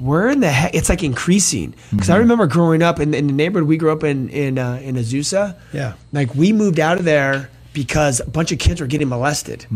[0.00, 0.74] where in the heck?
[0.74, 4.02] It's like increasing because I remember growing up in, in the neighborhood we grew up
[4.02, 5.56] in in uh, in Azusa.
[5.72, 5.92] Yeah.
[6.12, 9.66] like we moved out of there because a bunch of kids were getting molested,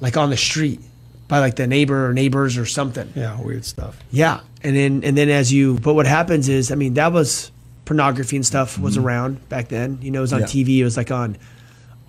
[0.00, 0.80] like on the street
[1.28, 3.10] by like the neighbor or neighbors or something.
[3.14, 3.96] Yeah, weird stuff.
[4.10, 7.50] Yeah, and then and then as you, but what happens is, I mean, that was
[7.84, 9.98] pornography and stuff was around back then.
[10.02, 10.58] You know, it was on Mm-hmm.
[10.58, 10.64] Yeah.
[10.64, 10.78] TV.
[10.80, 11.38] It was like on,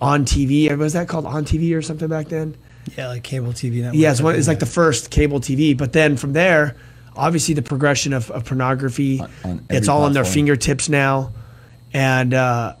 [0.00, 0.76] on TV.
[0.76, 1.24] Was that called?
[1.26, 2.54] On TV or something back then?
[2.98, 3.94] Yeah, like cable TV network.
[3.96, 5.76] Yeah, it's, one, it's like the first cable TV.
[5.76, 6.76] But then from there,
[7.16, 9.20] obviously the progression of, of pornography.
[9.20, 11.32] On, on it's all on their fingertips now,
[11.92, 12.74] and uh,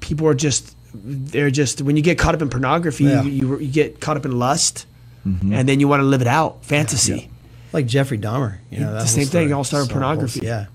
[0.00, 3.22] people are just they're just when you get caught up in pornography, Yeah.
[3.22, 4.86] you, you you get caught up in lust,
[5.26, 5.52] Mm-hmm.
[5.52, 7.30] and then you want to live it out, fantasy.
[7.72, 8.58] like Jeffrey Dahmer.
[8.70, 9.52] You know, The same thing, story.
[9.52, 10.40] all started So whole- pornography.
[10.42, 10.66] Yeah.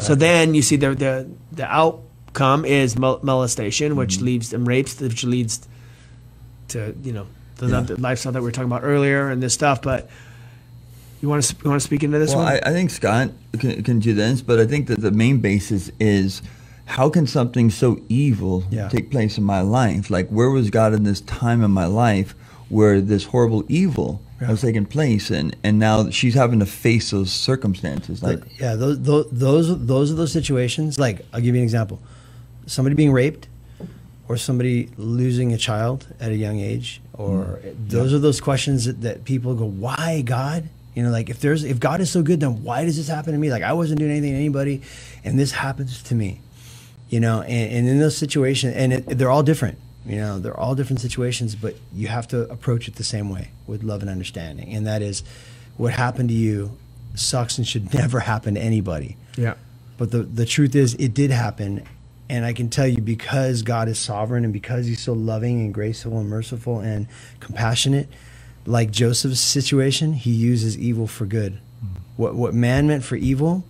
[0.00, 4.24] So then you see the the the outcome is mol- molestation, which Mm-hmm.
[4.24, 5.66] leads and rapes, which leads
[6.68, 7.80] to you know the, Yeah.
[7.82, 9.80] the lifestyle that we were talking about earlier and this stuff.
[9.80, 10.10] But
[11.20, 12.54] you want to you want to speak into this Well, one?
[12.54, 15.90] I, I think Scott can, can do this, but I think that the main basis
[15.98, 16.42] is
[16.86, 18.88] how can something so evil Yeah.
[18.88, 20.10] take place in my life?
[20.10, 22.34] Like, where was God in this time in my life
[22.68, 27.30] where this horrible evil was taking place, and and now she's having to face those
[27.32, 28.22] circumstances?
[28.22, 30.98] Like, But, yeah, those, those those those are those situations.
[30.98, 32.00] Like I'll give you an example:
[32.66, 33.48] somebody being raped,
[34.28, 37.88] or somebody losing a child at a young age, or mm.
[37.88, 41.62] those are those questions that, that people go, "Why God?" You know, like if there's
[41.62, 43.50] if God is so good, then why does this happen to me?
[43.50, 44.82] Like I wasn't doing anything to anybody,
[45.22, 46.40] and this happens to me.
[47.08, 49.78] You know, and, and in those situations, and it, they're all different.
[50.04, 53.50] You know, they're all different situations, but you have to approach it the same way
[53.66, 55.22] with love and understanding, and that is,
[55.76, 56.76] what happened to you
[57.14, 59.54] sucks and should never happen to anybody yeah.
[59.96, 61.84] But the, the truth is, it did happen.
[62.28, 65.72] And I can tell you because God is sovereign and because he's so loving and
[65.72, 67.06] graceful and merciful and
[67.40, 68.08] compassionate,
[68.66, 71.58] like Joseph's situation, he uses evil for good.
[72.16, 73.64] What, what man meant for evil,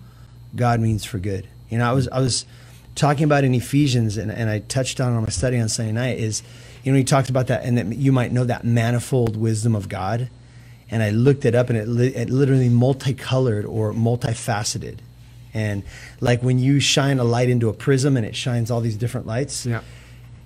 [0.57, 1.47] God means for good.
[1.69, 2.47] You know, I was, I was
[2.95, 6.19] talking about in Ephesians, and, and I touched on on my study on Sunday night,
[6.19, 6.43] is,
[6.83, 9.89] you know, he talked about that, and that you might know that manifold wisdom of
[9.89, 10.31] God.
[10.91, 14.99] And I looked it up, and it, li- it literally multicolored or multifaceted.
[15.55, 15.83] And
[16.21, 19.27] like when you shine a light into a prism and it shines all these different
[19.27, 19.81] lights, Yeah.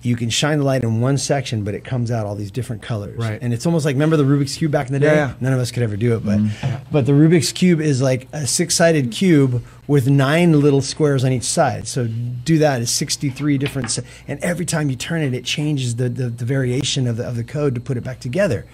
[0.03, 2.81] You can shine the light in one section, but it comes out all these different
[2.81, 3.17] colors.
[3.17, 3.39] Right.
[3.41, 5.15] And it's almost like remember the Rubik's cube back in the day.
[5.15, 5.33] Yeah, yeah.
[5.39, 6.83] None of us could ever do it, but mm-hmm.
[6.91, 11.43] but the Rubik's cube is like a six-sided cube with nine little squares on each
[11.43, 11.87] side.
[11.87, 15.95] So do that is 63 different, se- and every time you turn it, it changes
[15.95, 18.65] the the, the variation of the of the code to put it back together.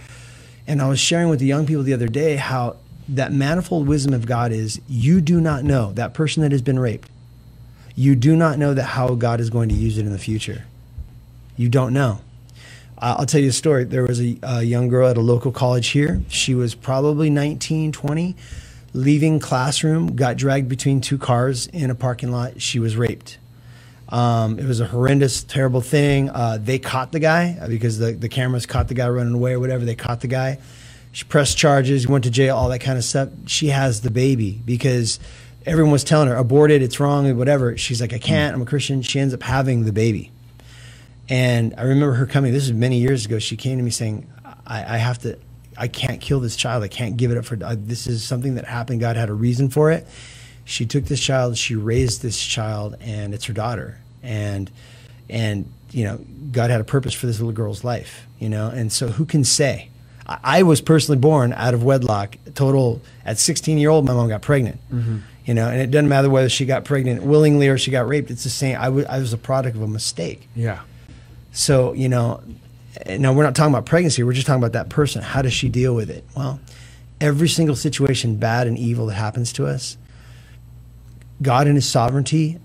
[0.65, 4.13] And I was sharing with the young people the other day how that manifold wisdom
[4.13, 7.09] of God is you do not know that person that has been raped.
[7.95, 10.65] You do not know that how God is going to use it in the future.
[11.59, 12.21] You don't know.
[12.97, 13.83] I'll tell you a story.
[13.83, 16.21] There was a, a young girl at a local college here.
[16.29, 18.33] She was probably 19, 20,
[18.93, 22.61] leaving classroom, got dragged between two cars in a parking lot.
[22.61, 23.39] She was raped.
[24.07, 26.29] Um, it was a horrendous, terrible thing.
[26.29, 29.51] Uh, they caught the guy uh, because the, the cameras caught the guy running away
[29.51, 29.83] or whatever.
[29.83, 30.59] They caught the guy.
[31.11, 33.27] She pressed charges, went to jail, all that kind of stuff.
[33.47, 35.19] She has the baby because
[35.65, 37.75] everyone was telling her, abort it, it's wrong, whatever.
[37.75, 39.01] She's like, I can't, I'm a Christian.
[39.01, 40.31] She ends up having the baby.
[41.29, 43.37] And I remember her coming, this is many years ago.
[43.39, 44.27] She came to me saying,
[44.65, 45.37] I, I have to,
[45.77, 46.83] I can't kill this child.
[46.83, 48.99] I can't give it up for, this is something that happened.
[48.99, 50.07] God had a reason for it.
[50.65, 53.99] She took this child, she raised this child, and it's her daughter.
[54.21, 54.69] And,
[55.29, 56.19] and, you know,
[56.51, 58.69] God had a purpose for this little girl's life, you know?
[58.69, 59.89] And so who can say?
[60.27, 64.29] I, I was personally born out of wedlock, total, at 16 year old, my mom
[64.29, 64.79] got pregnant.
[64.91, 65.17] Mm-hmm.
[65.45, 68.29] You know, and it doesn't matter whether she got pregnant willingly or she got raped.
[68.29, 68.77] It's the same.
[68.77, 70.47] I I was a product of a mistake.
[70.55, 70.81] Yeah.
[71.59, 72.41] So, you know,
[73.05, 75.21] now we're not talking about pregnancy, we're just talking about that person.
[75.21, 76.23] How does she deal with it?
[76.33, 76.61] Well,
[77.19, 79.97] every single situation, bad and evil, that happens to us,
[81.41, 82.59] God in His sovereignty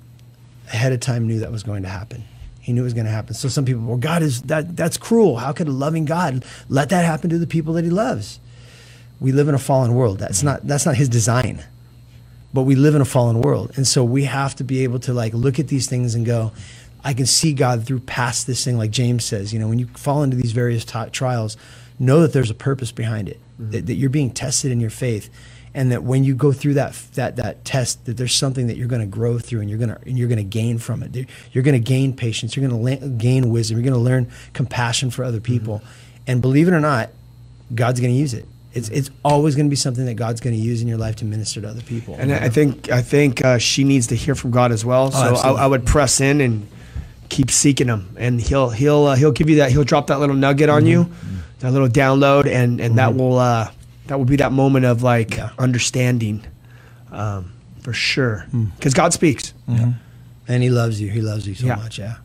[0.68, 2.22] ahead of time knew that was going to happen.
[2.60, 3.34] He knew it was going to happen.
[3.34, 5.38] So some people, well, God is that that's cruel.
[5.38, 8.38] How could a loving God let that happen to the people that He loves?
[9.18, 10.20] We live in a fallen world.
[10.20, 11.64] That's not that's not His design
[12.52, 15.12] but we live in a fallen world and so we have to be able to
[15.12, 16.52] like look at these things and go
[17.04, 19.86] i can see god through past this thing like james says you know when you
[19.88, 21.56] fall into these various ti trials
[21.98, 23.70] know that there's a purpose behind it mm-hmm.
[23.70, 25.30] that, that you're being tested in your faith
[25.74, 28.88] and that when you go through that that that test that there's something that you're
[28.88, 31.28] going to grow through and you're going to and you're going to gain from it.
[31.52, 32.56] You're going to gain patience.
[32.56, 33.76] You're going to gain wisdom.
[33.76, 35.52] You're going to learn compassion for other mm-hmm.
[35.52, 35.82] people.
[36.28, 37.10] And believe it or not
[37.74, 38.46] god's going to use it.
[38.72, 38.98] It's, mm-hmm.
[38.98, 41.24] it's always going to be something that God's going to use in your life to
[41.24, 42.16] minister to other people.
[42.18, 45.10] And I think I think uh, she needs to hear from God as well.
[45.14, 45.64] Oh, so I.
[45.64, 46.66] I would press in and
[47.34, 49.72] keep seeking Him, and He'll He'll uh, He'll give you that.
[49.72, 51.10] He'll drop that little nugget on you,
[51.58, 53.70] that little download, and and that will uh,
[54.06, 55.50] that will be that moment of like Yeah.
[55.58, 56.44] understanding,
[57.10, 58.46] um, for sure.
[58.76, 59.52] Because God speaks.
[60.46, 61.08] And he loves you.
[61.10, 61.76] He loves you so Yeah.
[61.76, 61.98] much.
[61.98, 62.16] Yeah.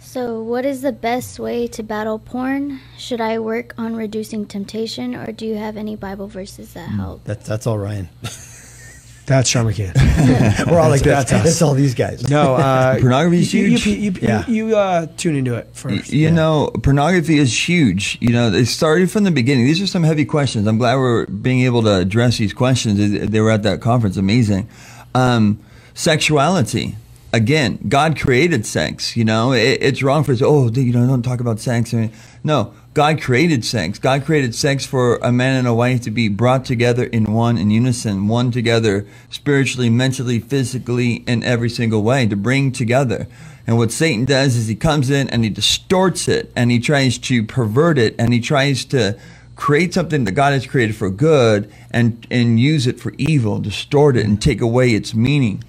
[0.00, 2.80] So, what is the best way to battle porn?
[2.96, 7.24] Should I work on reducing temptation, or do you have any Bible verses that help?
[7.24, 8.08] That's that's all Ryan.
[9.28, 9.92] That's Sean McCann.
[10.70, 11.28] We're all like that.
[11.28, 11.44] That's us.
[11.44, 12.28] That's all these guys.
[12.28, 13.86] No, uh, Pornography is you, you, huge.
[13.86, 14.46] you, you, Yeah.
[14.48, 16.10] you, uh, tune into it Y- first.
[16.12, 18.16] You know, pornography is huge.
[18.20, 19.66] You know, it started from the beginning.
[19.66, 20.66] These are some heavy questions.
[20.66, 22.98] I'm glad we're being able to address these questions.
[22.98, 24.16] They- They were at that conference.
[24.16, 24.68] Amazing.
[25.14, 25.58] Um,
[25.94, 26.96] sexuality.
[27.34, 29.14] Again, God created sex.
[29.16, 30.40] You know, it, it's wrong for us.
[30.42, 31.92] Oh, you know, don't talk about sex.
[31.92, 32.12] I mean,
[32.42, 33.96] no, God created sex.
[34.00, 37.56] God created sex for a man and a wife to be brought together in one,
[37.56, 43.28] in unison, one together, spiritually, mentally, physically, in every single way, to bring together.
[43.68, 47.18] And what Satan does is he comes in and he distorts it and he tries
[47.18, 49.16] to pervert it and he tries to
[49.54, 54.16] create something that God has created for good and, and use it for evil, distort
[54.16, 55.62] it and take away its meaning.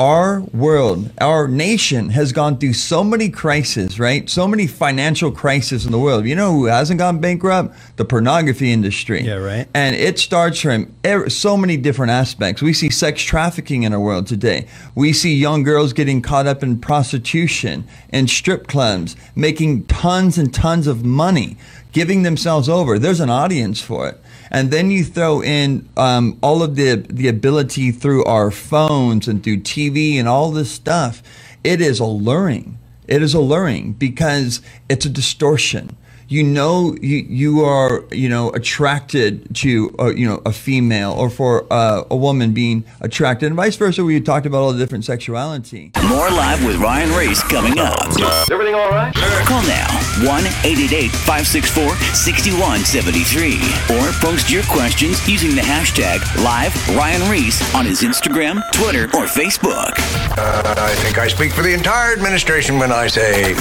[0.00, 4.30] Our world, our nation has gone through so many crises, right?
[4.30, 6.24] So many financial crises in the world.
[6.24, 7.76] You know who hasn't gone bankrupt?
[7.96, 9.20] The pornography industry.
[9.20, 9.68] Yeah, right.
[9.74, 10.94] And it starts from
[11.28, 12.62] so many different aspects.
[12.62, 14.66] We see sex trafficking in our world today.
[14.94, 20.54] We see young girls getting caught up in prostitution and strip clubs, making tons and
[20.54, 21.58] tons of money,
[21.92, 22.98] giving themselves over.
[22.98, 24.18] There's an audience for it.
[24.50, 29.42] And then you throw in um, all of the the ability through our phones and
[29.42, 31.22] through TV and all this stuff.
[31.62, 32.78] It is alluring.
[33.06, 35.96] It is alluring because it's a distortion
[36.30, 41.28] you know you you are you know attracted to uh, you know a female or
[41.28, 44.04] for uh, a woman being attracted and vice versa.
[44.04, 45.90] We talked about all the different sexuality.
[46.08, 48.08] More live with Ryan Ries coming up.
[48.10, 49.12] Is everything all right?
[49.44, 49.90] Call now
[50.22, 57.84] 1 888 564 6173 or post your questions using the hashtag live Ryan Ries on
[57.84, 59.98] his Instagram, Twitter, or Facebook.
[60.38, 63.54] Uh, I think I speak for the entire administration when I say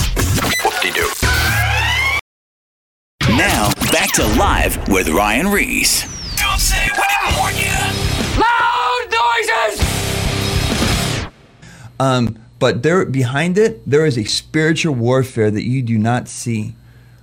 [0.63, 1.18] whoop-de-doo.
[3.39, 6.03] Now, back to live with Ryan Ries.
[6.35, 7.71] Don't say we didn't warn you.
[8.37, 9.79] Loud noises!
[12.01, 16.75] Um, but there behind it, there is a spiritual warfare that you do not see.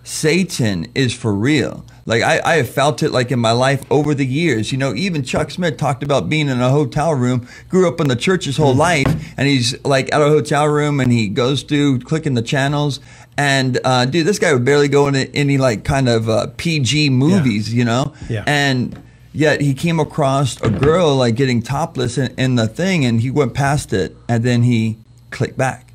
[0.04, 1.84] Satan is for real.
[2.06, 4.70] Like I, I have felt it like in my life over the years.
[4.70, 8.06] You know, even Chuck Smith talked about being in a hotel room, grew up in
[8.06, 11.64] the church his whole life, and he's like at a hotel room and he goes
[11.64, 13.00] through clicking the channels.
[13.38, 17.10] And uh, dude, this guy would barely go into any like kind of uh, PG
[17.10, 18.14] movies, you know?
[18.28, 18.44] Yeah.
[18.46, 19.00] And
[19.32, 23.30] yet he came across a girl like getting topless in, in the thing and he
[23.30, 24.96] went past it and then he
[25.30, 25.92] clicked back.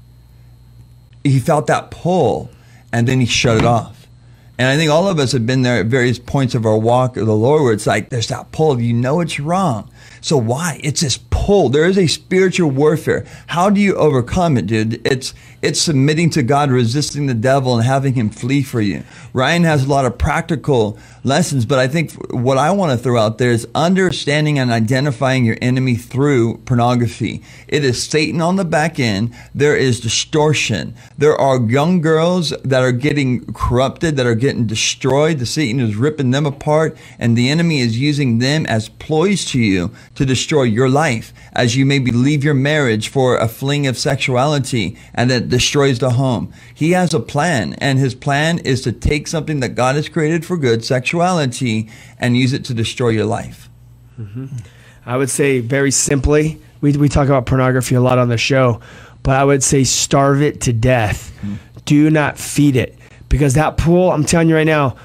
[1.24, 2.52] He felt that pull
[2.94, 3.98] and then he shut it off.
[4.60, 7.18] And i think all of us have been there at various points of our walk
[7.18, 8.80] of the lord where it's like there's that pull.
[8.80, 9.90] You know it's wrong.
[10.22, 10.80] So why?
[10.84, 11.70] It's this pull.
[11.70, 13.26] There is a spiritual warfare.
[13.48, 15.02] How do you overcome it dude?
[15.06, 19.04] It's it's submitting to god resisting the devil and having him flee for you.
[19.34, 23.22] Ryan has a lot of practical lessons but i think what i want to throw
[23.22, 27.44] out there is understanding and identifying your enemy through pornography.
[27.68, 29.34] It is satan on the back end.
[29.54, 30.96] There is distortion.
[31.18, 35.38] There are young girls that are getting corrupted that are getting destroyed.
[35.38, 39.60] The satan is ripping them apart and the enemy is using them as ploys to
[39.60, 43.98] you to destroy your life as you maybe leave your marriage for a fling of
[43.98, 48.92] sexuality and that destroys the home he has a plan and his plan is to
[48.92, 53.26] take something that god has created for good sexuality and use it to destroy your
[53.26, 53.70] life
[54.20, 54.48] mm-hmm.
[55.06, 58.82] I would say very simply, we, we talk about pornography a lot on the show,
[59.24, 61.32] but I would say starve it to death.
[61.42, 61.56] Mm-hmm.
[61.86, 62.98] Do not feed it
[63.30, 64.96] because that pool, I'm telling you right now,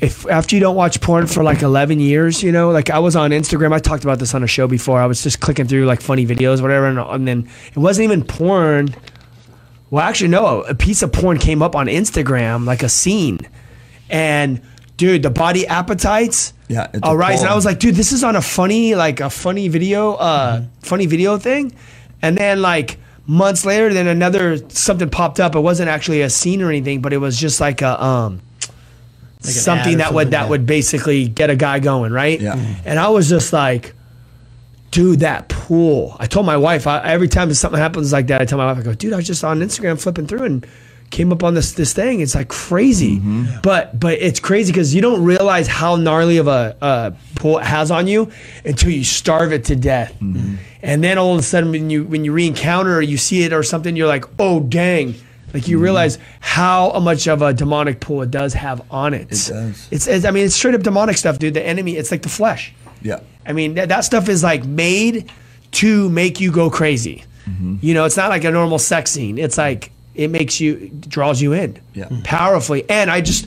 [0.00, 3.16] if after you don't watch porn for like 11 years, you know, like I was
[3.16, 5.00] on Instagram, I talked about this on a show before.
[5.00, 8.22] I was just clicking through like funny videos, whatever, and, and then it wasn't even
[8.24, 8.94] porn.
[9.90, 13.40] Well, actually, no, a piece of porn came up on Instagram, like a scene,
[14.08, 14.60] and
[14.96, 16.52] dude, the body appetites.
[16.68, 19.18] Yeah, it's All right, and I was like, dude, this is on a funny, like
[19.20, 21.72] a funny video, uh, funny video thing,
[22.22, 25.56] and then like months later, then another something popped up.
[25.56, 28.40] It wasn't actually a scene or anything, but it was just like a um,
[29.42, 32.40] Like something that would that would basically get a guy going, right?
[32.40, 32.54] Yeah.
[32.54, 32.74] Mhm.
[32.84, 33.94] And I was just like,
[34.90, 36.16] dude, that pool.
[36.18, 38.78] I told my wife I, every time something happens like that, I tell my wife,
[38.78, 40.66] I go, dude, I was just on Instagram flipping through and
[41.10, 42.20] came up on this this thing.
[42.20, 43.60] It's like crazy, Mm-hmm.
[43.62, 47.64] but but it's crazy because you don't realize how gnarly of a, a pull it
[47.66, 48.30] has on you
[48.64, 50.54] until you starve it to death, Mm-hmm.
[50.82, 53.52] and then all of a sudden when you when you re-encounter or you see it
[53.52, 55.14] or something, you're like, oh dang.
[55.52, 55.70] Like Mm-hmm.
[55.72, 59.22] you realize how much of a demonic pull it does have on it.
[59.22, 59.88] It does.
[59.90, 61.54] It's, it's I mean it's straight up demonic stuff, dude.
[61.54, 62.72] The enemy, it's like the flesh.
[63.02, 65.32] Yeah I mean, that, that stuff is like made
[65.72, 67.24] to make you go crazy.
[67.48, 67.76] Mm-hmm.
[67.80, 69.38] You know, it's not like a normal sex scene.
[69.38, 72.08] It's like it makes you draws you in Yeah.
[72.22, 72.84] powerfully.
[72.88, 73.46] And I just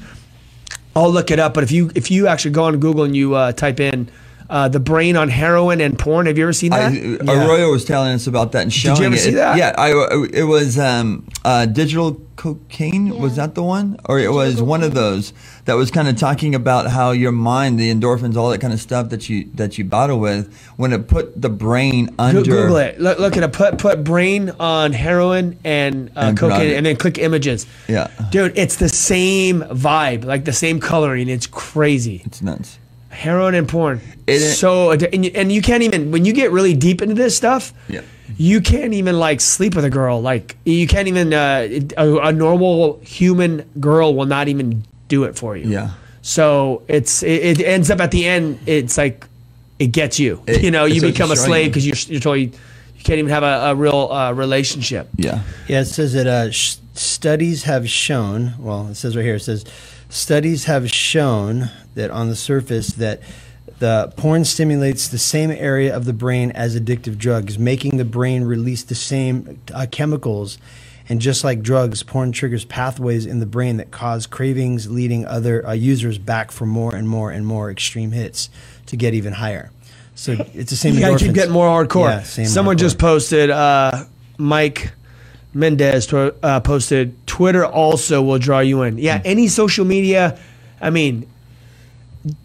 [0.96, 3.36] I'll look it up, but if you if you actually go on Google and you
[3.36, 4.10] uh, type in
[4.50, 6.92] uh, the brain on heroin and porn, have you ever seen that?
[6.92, 9.20] I, Arroyo was telling us about that and showing Did you ever it.
[9.20, 9.58] see that?
[9.58, 9.92] Yeah, I,
[10.34, 13.18] it was um, uh, digital cocaine.
[13.20, 15.34] Was that the one, or it was one of those
[15.66, 18.82] that was kind of talking about how your mind, the endorphins, all that kind of
[18.82, 22.42] stuff that you that you battle with, when it put the brain under.
[22.44, 23.00] Google it.
[23.00, 23.54] Look, look at it.
[23.54, 26.76] Put put brain on heroin and, uh, And cocaine, pornography.
[26.76, 27.66] and then click images.
[27.88, 28.10] Yeah.
[28.32, 31.30] dude, it's the same vibe, like the same coloring.
[31.30, 32.22] It's crazy.
[32.26, 32.80] It's nuts.
[33.14, 34.02] Heroin and porn.
[34.28, 37.36] It- so and you, and you can't even when you get really deep into this
[37.38, 37.74] stuff.
[37.88, 38.02] Yeah.
[38.38, 40.22] You can't even like sleep with a girl.
[40.22, 45.38] Like you can't even uh, a, a normal human girl will not even do it
[45.38, 45.70] for you.
[45.70, 45.92] Yeah.
[46.22, 48.60] So it's it, it ends up at the end.
[48.66, 49.26] It's like
[49.78, 50.42] it gets you.
[50.48, 52.46] It- you know, you become a slave because you're you're told you,
[52.98, 55.10] you can't even have a, a real uh, relationship.
[55.18, 55.42] Yeah.
[55.68, 58.54] Yeah, it says that uh, sh- studies have shown.
[58.58, 59.36] Well, it says right here.
[59.36, 59.66] It says
[60.14, 63.22] studies have shown that on the surface that
[63.80, 68.44] the porn stimulates the same area of the brain as addictive drugs, making the brain
[68.44, 70.58] release the same uh, chemicals.
[71.10, 75.66] And just like drugs, porn triggers pathways in the brain that cause cravings, leading other
[75.68, 78.50] uh, users back for more and more and more extreme hits
[78.86, 79.70] to get even higher.
[80.16, 80.94] So it's the same.
[80.96, 82.10] You gotta keep getting more hardcore.
[82.38, 82.80] Yeah, Someone hardcore.
[82.80, 84.06] just posted uh,
[84.38, 84.94] Mike
[85.54, 88.98] Mendez tw- uh, posted, Twitter also will draw you in.
[88.98, 90.38] Yeah, any social media,
[90.82, 91.28] I mean,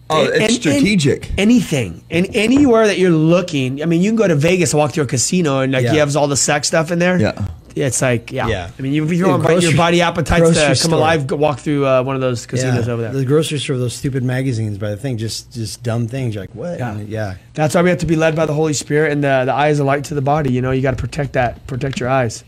[0.09, 1.31] Oh, it's and- strategic.
[1.37, 3.81] anything and anywhere that you're looking.
[3.81, 5.93] I mean, you can go to Vegas and walk through a casino and like Yeah.
[5.93, 7.17] you have all the sex stuff in there.
[7.17, 7.45] Yeah.
[7.75, 8.47] It's like yeah.
[8.47, 8.71] Yeah.
[8.77, 10.95] I mean, you, you Yeah, want your body appetites to come store.
[10.95, 13.13] alive, walk through uh, one of those casinos over there.
[13.13, 16.35] The grocery store, those stupid magazines, by the thing, just just dumb things.
[16.35, 16.77] You're like, what?
[16.79, 16.95] Yeah.
[16.97, 17.35] And yeah.
[17.53, 19.69] That's why we have to be led by the Holy Spirit, and the the eye
[19.69, 20.51] is a light to the body.
[20.51, 22.43] You know, you got to protect that, protect your eyes.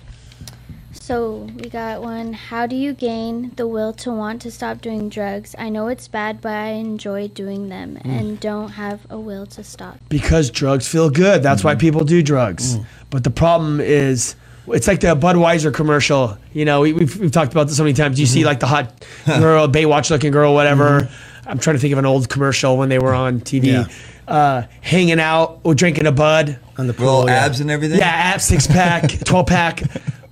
[1.12, 2.32] So we got one.
[2.32, 5.54] How do you gain the will to want to stop doing drugs?
[5.60, 8.06] I know it's bad, but I enjoy doing them mm.
[8.06, 10.00] and don't have a will to stop.
[10.08, 11.44] because drugs feel good.
[11.44, 11.80] That's why mm-hmm.
[11.82, 12.78] people do drugs.
[12.78, 12.86] Mm.
[13.10, 14.38] But the problem is,
[14.70, 16.38] it's like the Budweiser commercial.
[16.54, 18.18] You know, we, we've, we've talked about this so many times.
[18.18, 18.46] You see mm-hmm.
[18.46, 21.02] like the hot girl, Baywatch looking girl, whatever.
[21.02, 21.50] Mm-hmm.
[21.50, 24.34] I'm trying to think of an old commercial when they were on TV, Yeah.
[24.34, 26.58] uh, hanging out or drinking a Bud.
[26.78, 27.44] On the Little pool, yeah.
[27.44, 28.00] abs and everything.
[28.00, 29.84] Yeah, abs, six pack, 12 pack.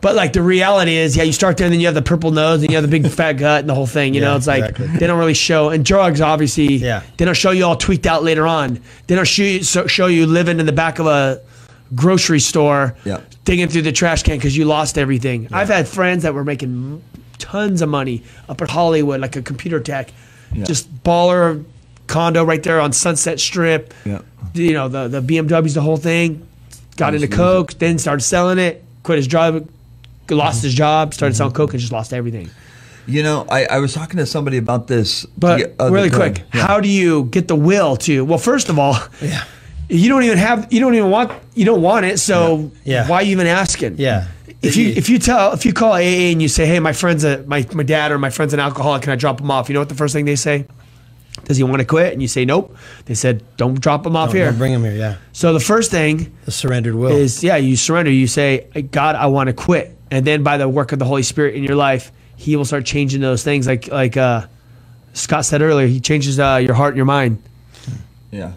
[0.01, 2.31] But like the reality is, yeah, you start there and then you have the purple
[2.31, 4.13] nose and you have the big fat gut and the whole thing.
[4.13, 4.87] You know, it's like exactly.
[4.97, 5.69] they don't really show.
[5.69, 7.03] And drugs, obviously, Yeah.
[7.17, 8.79] they don't show you all tweaked out later on.
[9.07, 11.41] They don't show you, so, show you living in the back of a
[11.95, 13.19] grocery store, Yeah.
[13.43, 15.49] digging through the trash can because you lost everything.
[15.51, 17.01] I've had friends that were making
[17.37, 20.13] tons of money up at Hollywood, like a computer tech,
[20.55, 20.63] Yeah.
[20.65, 21.65] just baller
[22.07, 23.93] condo right there on Sunset Strip.
[24.05, 24.19] Yeah.
[24.53, 26.45] You know, the, the BMWs, the whole thing.
[26.95, 29.67] Got into Coke, then started selling it, quit his job,
[30.37, 31.57] lost his job, started selling mm-hmm.
[31.57, 32.49] Coke, and just lost everything.
[33.07, 35.25] You know, I, I was talking to somebody about this.
[35.37, 36.67] But the other really quick, Yeah.
[36.67, 38.23] how do you get the will to?
[38.23, 39.43] Well, first of all, Yeah.
[39.87, 42.19] you don't even have, you don't even want, you don't want it.
[42.19, 43.07] So Yeah.
[43.07, 43.95] why are you even asking?
[43.97, 44.27] Yeah.
[44.61, 47.23] If you if you tell if you call AA and you say, hey, my friend's
[47.23, 49.69] a my, my dad or my friend's an alcoholic, can I drop him off?
[49.69, 50.65] You know what the first thing they say?
[51.45, 52.11] Does he want to quit?
[52.11, 52.75] And you say nope.
[53.05, 54.45] They said don't drop him off Don't- here.
[54.49, 54.95] don't bring him here.
[54.95, 55.15] Yeah.
[55.31, 57.09] so the first thing The surrendered will.
[57.15, 58.11] is yeah, you surrender.
[58.11, 61.23] You say, God, I want to quit, and then by the work of the Holy
[61.23, 63.67] Spirit in your life, He will start changing those things.
[63.67, 64.47] Like like uh,
[65.13, 67.41] Scott said earlier, He changes uh, your heart and your mind.
[68.31, 68.53] Yeah.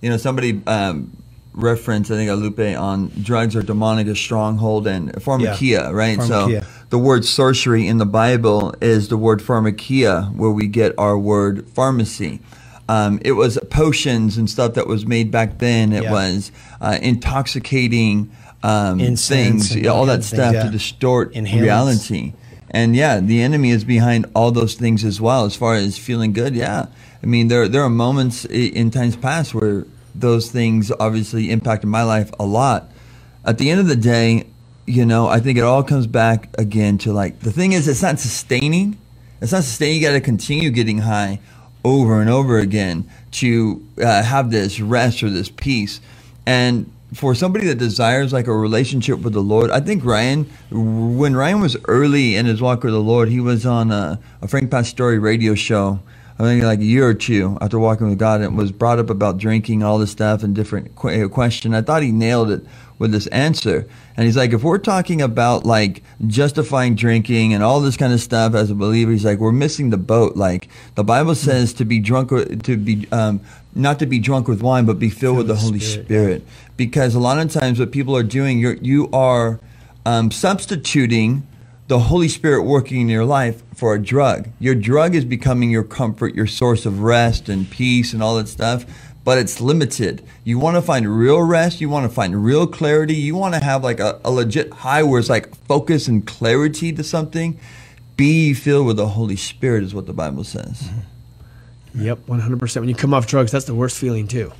[0.00, 1.16] You know, somebody um,
[1.52, 6.18] referenced, I think, a Lupe on drugs or demonic, a stronghold, and pharmakeia, right?
[6.18, 6.62] Pharmakeia.
[6.64, 11.16] So the word sorcery in the Bible is the word pharmakeia, where we get our
[11.16, 12.40] word pharmacy.
[12.88, 15.92] Um, it was potions and stuff that was made back then.
[15.92, 16.12] It Yeah.
[16.12, 16.50] was
[16.80, 18.30] uh, intoxicating
[18.62, 21.62] um, Incense things, all that stuff things, to distort Inhalants.
[21.62, 22.32] reality.
[22.70, 25.44] And yeah, the enemy is behind all those things as well.
[25.44, 26.86] As far as feeling good, yeah.
[27.22, 32.02] I mean, there there are moments in times past where those things obviously impacted my
[32.02, 32.90] life a lot.
[33.44, 34.46] At the end of the day,
[34.86, 38.02] you know, I think it all comes back again to like the thing is, it's
[38.02, 38.96] not sustaining.
[39.40, 40.00] It's not sustaining.
[40.00, 41.40] You got to continue getting high
[41.84, 46.00] over and over again to uh, have this rest or this peace.
[46.46, 51.36] And for somebody that desires like a relationship with the Lord, I think Ryan, when
[51.36, 54.70] Ryan was early in his walk with the Lord, he was on a, a Frank
[54.70, 56.00] Pastore radio show.
[56.38, 59.10] I think like a year or two after walking with God, and was brought up
[59.10, 61.74] about drinking, all this stuff, and different qu- question.
[61.74, 62.64] I thought he nailed it
[63.02, 63.86] with this answer.
[64.16, 68.20] And he's like, if we're talking about like justifying drinking and all this kind of
[68.20, 70.36] stuff as a believer, he's like, we're missing the boat.
[70.36, 73.40] Like the Bible says to be drunk, to be um,
[73.74, 76.46] not to be drunk with wine, but be filled with the Holy Spirit, Spirit.
[76.76, 79.58] Because a lot of times, what people are doing, you're you are
[80.06, 81.46] um, substituting
[81.88, 84.48] the Holy Spirit working in your life for a drug.
[84.60, 88.48] Your drug is becoming your comfort, your source of rest and peace and all that
[88.48, 88.86] stuff,
[89.24, 90.24] but it's limited.
[90.44, 93.62] You want to find real rest, you want to find real clarity, you want to
[93.62, 97.58] have like a, a legit high where it's like focus and clarity to something.
[98.16, 100.82] Be filled with the Holy Spirit is what the Bible says.
[100.82, 100.98] Mm-hmm.
[101.94, 102.82] Yep, one hundred percent.
[102.82, 104.52] When you come off drugs, that's the worst feeling too.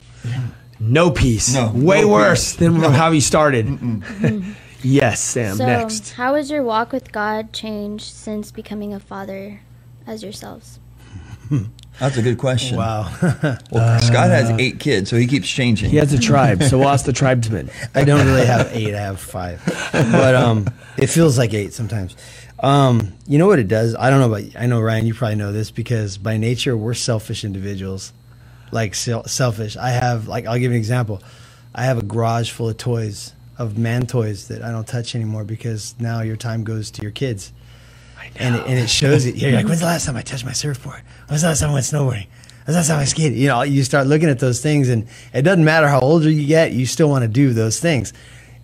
[0.78, 1.54] No peace.
[1.54, 2.58] No, way no worse peace.
[2.58, 3.66] than how you started.
[4.82, 5.56] yes, Sam.
[5.56, 6.12] so, next.
[6.12, 9.60] how has your walk with God changed since becoming a father
[10.06, 10.78] as yourselves?
[11.98, 12.76] That's a good question.
[12.78, 13.12] wow.
[13.70, 15.90] Well, Scott has eight kids, so he keeps changing.
[15.90, 17.70] He has a tribe, so we'll ask the tribesmen.
[17.94, 18.94] I don't really have eight.
[18.94, 22.16] I have five, but um, it feels like eight sometimes.
[22.60, 23.94] Um, you know what it does?
[23.94, 24.56] I don't know about.
[24.56, 25.06] I know Ryan.
[25.06, 28.12] You probably know this because by nature we're selfish individuals.
[28.70, 29.76] Like sel- selfish.
[29.76, 31.22] I have like I'll give you an example.
[31.74, 35.44] I have a garage full of toys of man toys that I don't touch anymore
[35.44, 37.52] because now your time goes to your kids.
[38.36, 39.34] And it, and it shows it.
[39.36, 41.02] You're like, when's the last time I touched my surfboard?
[41.32, 42.26] When's the last I went snowboarding?
[42.66, 43.38] Time I skated?
[43.38, 46.46] You know, you start looking at those things, and it doesn't matter how older you
[46.46, 48.12] get, you still want to do those things.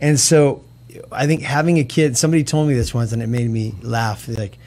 [0.03, 0.63] And so,
[1.11, 2.19] I think having a kid.
[2.19, 4.29] Somebody told me this once, and it made me laugh.
[4.29, 4.59] Like,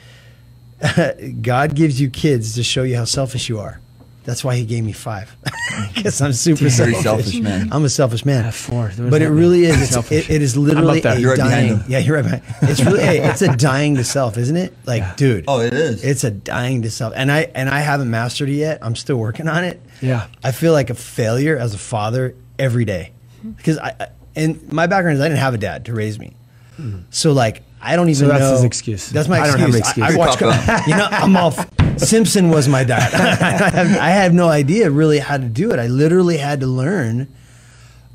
[1.42, 3.78] God gives you kids to show you how selfish you are.
[4.24, 5.34] That's why He gave me five.
[5.94, 7.02] guess I'm super Very selfish.
[7.02, 7.72] selfish man.
[7.72, 8.44] I'm a selfish man.
[8.44, 8.92] I four.
[8.96, 9.82] But it really many.
[9.82, 9.92] is.
[10.02, 11.78] It's, it, it is literally a You're dying.
[11.78, 11.84] him.
[11.88, 12.42] Yeah, you're right behind.
[12.62, 13.02] It's really.
[13.02, 14.74] hey, it's a dying to self, isn't it?
[14.86, 15.44] Like, dude.
[15.48, 16.04] Oh, it is.
[16.04, 18.78] It's a dying to self, and I and I haven't mastered it yet.
[18.82, 19.80] I'm still working on it.
[20.00, 20.26] Yeah.
[20.42, 23.50] I feel like a failure as a father every day mm-hmm.
[23.52, 26.32] because I I- and my background is I didn't have a dad to raise me,
[26.78, 27.00] mm-hmm.
[27.10, 28.52] so like I don't even So that's know.
[28.52, 29.10] his excuse.
[29.10, 29.52] That's my I excuse.
[29.54, 30.06] don't have an excuse.
[30.06, 30.38] I, I watch.
[30.38, 31.68] Cop you know, I'm off.
[31.98, 33.12] Simpson was my dad.
[33.42, 35.78] I, have, I have no idea really how to do it.
[35.78, 37.28] I literally had to learn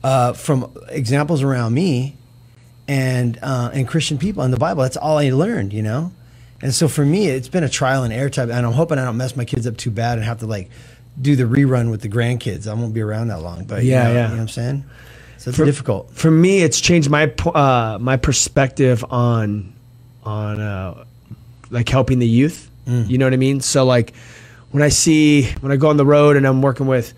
[0.03, 2.15] uh, from examples around me
[2.87, 4.83] and uh, and Christian people in the Bible.
[4.83, 6.11] That's all I learned, you know.
[6.61, 8.49] And so for me, it's been a trial and error type.
[8.49, 10.69] And I'm hoping I don't mess my kids up too bad and have to like
[11.21, 12.67] do the rerun with the grandkids.
[12.67, 14.23] I won't be around that long, but Yeah, you know, yeah.
[14.23, 14.85] you know what I'm saying.
[15.47, 16.11] It's For- difficult.
[16.11, 19.73] For me, it's changed my uh, my perspective on
[20.23, 21.05] on uh,
[21.69, 22.69] like helping the youth.
[22.85, 23.09] Mm.
[23.09, 23.61] You know what I mean?
[23.61, 24.13] So like
[24.71, 27.13] when I see when I go on the road and I'm working with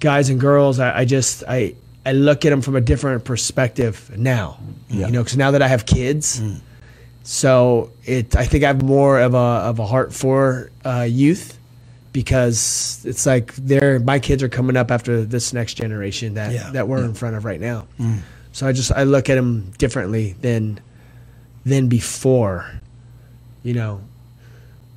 [0.00, 4.10] guys and girls, I, I just I I look at them from a different perspective
[4.16, 4.58] now.
[4.90, 5.06] Yeah.
[5.06, 6.60] You know, because now that I have kids, Mm.
[7.22, 9.36] so it I think I have more of a
[9.70, 11.58] of a heart for uh, youth
[12.12, 16.70] because it's like they're my kids are coming up after this next generation that Yeah.
[16.72, 17.86] that we're in front of right now.
[17.98, 18.18] Mm.
[18.52, 20.78] So I just I look at them differently than
[21.64, 22.66] than before,
[23.62, 24.00] you know.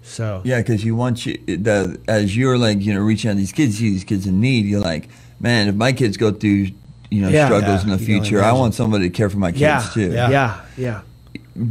[0.03, 3.39] So Yeah, because you want you the as you're like you know reaching out to
[3.39, 4.65] these kids, see these kids in need.
[4.65, 5.07] You're like,
[5.39, 6.67] man, if my kids go through
[7.09, 7.45] you know Yeah.
[7.45, 10.11] struggles Yeah, in the future, I want somebody to care for my kids yeah, too.
[10.11, 10.61] yeah, Yeah.
[10.77, 11.01] yeah,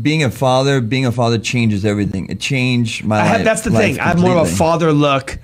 [0.03, 2.29] Being a father, being a father changes everything.
[2.31, 3.45] It changed my I life.
[3.45, 4.01] that's the life thing.
[4.01, 5.39] I have more of a father look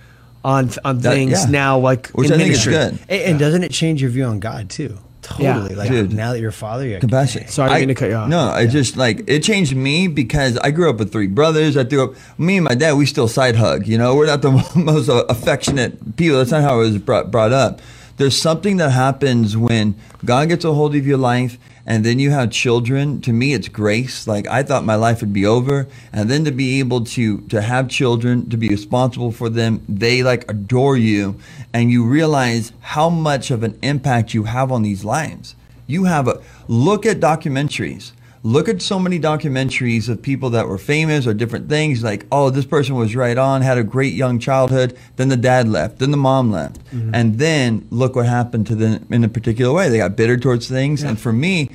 [0.45, 1.51] on on That- things yeah.
[1.51, 2.99] now, like Which in I think is good.
[3.09, 4.97] And, and doesn't it change your view on God too?
[5.38, 5.53] Yeah.
[5.55, 5.74] Totally.
[5.76, 6.12] Like Dude.
[6.14, 7.47] now that you're a father, you're like, compassion.
[7.49, 8.28] Sorry, I didn't mean to cut you off.
[8.30, 11.76] No, I just like it changed me because I grew up with three brothers.
[11.76, 12.14] I grew up.
[12.38, 13.86] Me and my dad, we still side hug.
[13.86, 16.38] You know, we're not the most uh, affectionate people.
[16.38, 17.80] That's not how I was brought, brought up.
[18.16, 22.30] There's something that happens when God gets a hold of your life, and then you
[22.30, 23.20] have children.
[23.22, 24.26] To me, it's grace.
[24.26, 27.60] Like I thought my life would be over, and then to be able to to
[27.60, 31.36] have children, to be responsible for them, they like adore you,
[31.72, 35.54] and you realize how much of an impact you have on these lives.
[35.86, 38.12] You have a look at documentaries.
[38.43, 42.03] Look at so many documentaries of people that were famous or different things.
[42.03, 44.97] Like, oh, this person was right on, had a great young childhood.
[45.16, 45.99] Then the dad left.
[45.99, 46.82] Then the mom left.
[46.86, 47.14] Mm-hmm.
[47.14, 49.91] And then look what happened to them in a particular way.
[49.91, 51.03] They got bitter towards things.
[51.03, 51.70] And for me,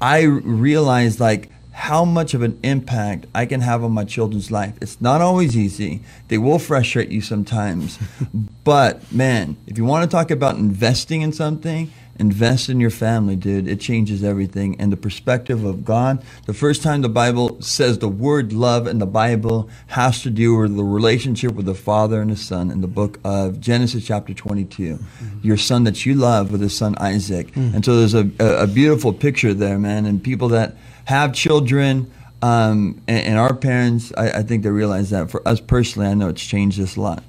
[0.00, 4.74] I realized like how much of an impact I can have on my children's life.
[4.82, 6.02] It's not always easy.
[6.28, 7.98] They will frustrate you sometimes.
[8.64, 11.90] but man, if you want to talk about investing in something,
[12.20, 13.66] invest in your family, dude.
[13.66, 14.78] It changes everything.
[14.78, 18.98] And the perspective of God, the first time the Bible says the word love in
[18.98, 22.82] the Bible has to do with the relationship with the father and the son in
[22.82, 24.98] the book of Genesis chapter 22.
[25.42, 27.56] Your son that you love with his son Isaac.
[27.74, 30.04] And so there's a, a, a beautiful picture there, man.
[30.06, 32.10] And people that have children,
[32.42, 35.30] um, and, and our parents, I, I think they realize that.
[35.30, 37.22] For us personally, I know it's changed us a lot.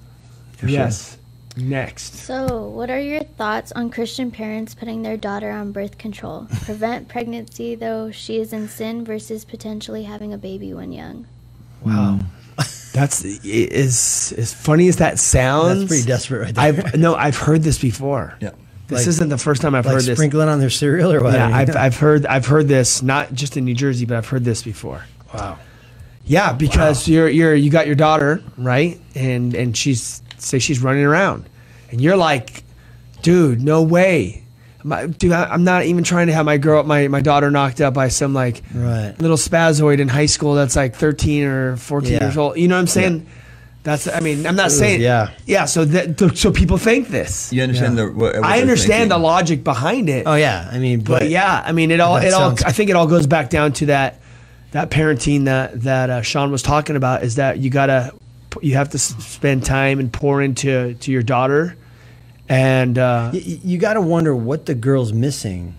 [0.57, 0.67] For
[1.11, 1.20] sure.
[1.55, 1.63] Yes.
[1.63, 2.15] Next.
[2.15, 6.47] So, what are your thoughts on Christian parents putting their daughter on birth control?
[6.63, 11.27] Prevent pregnancy though she is in sin versus potentially having a baby when young.
[11.85, 12.19] Wow.
[12.21, 12.25] Hmm.
[12.93, 15.79] That's is as funny as that sounds.
[15.79, 16.85] That's pretty desperate right there.
[16.85, 18.35] I've no, I've heard this before.
[18.41, 18.51] Yeah.
[18.87, 20.17] This Like- isn't the first time I've like heard this.
[20.17, 21.33] sprinkling on their cereal or what?
[21.33, 24.43] Yeah, I've, I've heard I've heard this not just in New Jersey, but I've heard
[24.43, 25.05] this before.
[25.33, 25.57] wow.
[26.25, 31.03] Yeah, because you're you're you got your daughter right, and and she's say she's running
[31.05, 31.45] around,
[31.91, 32.63] and you're like,
[33.21, 34.43] dude, no way,
[34.83, 37.81] my, dude, I, I'm not even trying to have my girl, my my daughter knocked
[37.81, 39.13] up by some like Right.
[39.19, 42.23] little spazoid in high school that's like 13 or 14 Yeah.
[42.23, 42.57] years old.
[42.57, 43.27] You know what I'm saying?
[43.83, 45.31] That's I mean I'm not Ooh, saying yeah.
[45.45, 45.65] yeah.
[45.65, 47.51] So that so people think this.
[47.53, 48.05] You understand Yeah.
[48.05, 48.11] the?
[48.11, 50.23] What, what I they're understand the logic behind it.
[50.25, 50.67] Oh yeah.
[50.71, 52.95] I mean, but, But yeah, I mean, it all, That it all, I think it
[52.95, 54.19] all goes back down to that,
[54.71, 58.13] that parenting that that uh, Sean was talking about is that you gotta,
[58.61, 61.75] you have to spend time and pour into to your daughter,
[62.49, 65.75] and uh, y- y- you got to wonder what the girl's missing.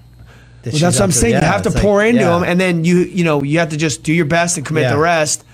[0.63, 1.35] that well, that's what I'm there- saying.
[1.35, 2.31] you have to it's like- pour into yeah.
[2.31, 4.85] them, and then you you know you have to just do your best and commit
[4.85, 4.93] Yeah.
[4.95, 5.45] the rest.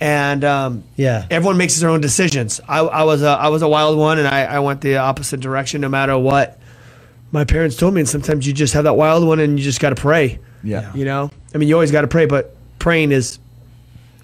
[0.00, 1.26] And um, Yeah.
[1.30, 2.60] everyone makes their own decisions.
[2.68, 5.38] I, I was a I was a wild one, and I, I went the opposite
[5.40, 5.80] direction.
[5.80, 6.58] No matter what
[7.30, 9.78] my parents told me, and sometimes you just have that wild one, and you just
[9.80, 10.40] got to pray.
[10.64, 10.92] Yeah.
[10.94, 13.38] You know, I mean, you always got to pray, but praying is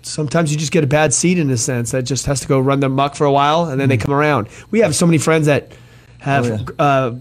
[0.03, 2.59] sometimes you just get a bad seed in a sense that just has to go
[2.61, 4.49] run the muck for a while and then they come around.
[4.71, 5.73] We have so many friends that
[6.21, 6.85] have Oh, yeah.
[6.85, 7.15] uh,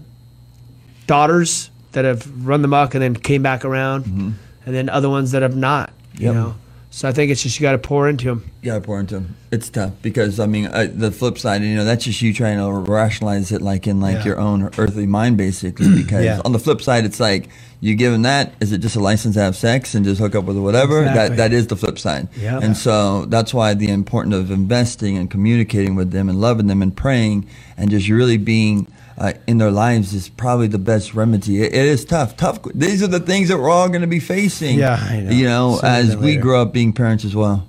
[1.06, 4.34] daughters that have run the muck and then came back around, and
[4.74, 5.92] then other ones that have not.
[6.14, 6.34] You Yep.
[6.34, 6.54] know,
[6.90, 8.50] so I think it's just you got to pour into them.
[8.62, 9.36] You gotta pour into them.
[9.50, 12.58] It's tough because I mean uh, the flip side, you know, that's just you trying
[12.58, 14.24] to rationalize it like in like Yeah.
[14.24, 15.86] your own earthly mind, basically.
[16.02, 16.40] Because Yeah.
[16.44, 17.48] on the flip side, it's like
[17.80, 18.54] you give them that.
[18.60, 21.00] Is it just a license to have sex and just hook up with whatever?
[21.00, 21.36] Exactly.
[21.36, 22.28] That that is the flip side.
[22.40, 22.58] Yeah.
[22.62, 26.82] And so that's why the importance of investing and communicating with them and loving them
[26.82, 28.86] and praying and just really being.
[29.18, 31.60] Uh, in their lives is probably the best remedy.
[31.60, 32.36] It, it is tough.
[32.36, 32.62] Tough.
[32.72, 34.78] These are the things that we're all going to be facing.
[34.78, 35.30] Yeah, I know.
[35.32, 37.66] You know, Sooner as we grow up being parents as well.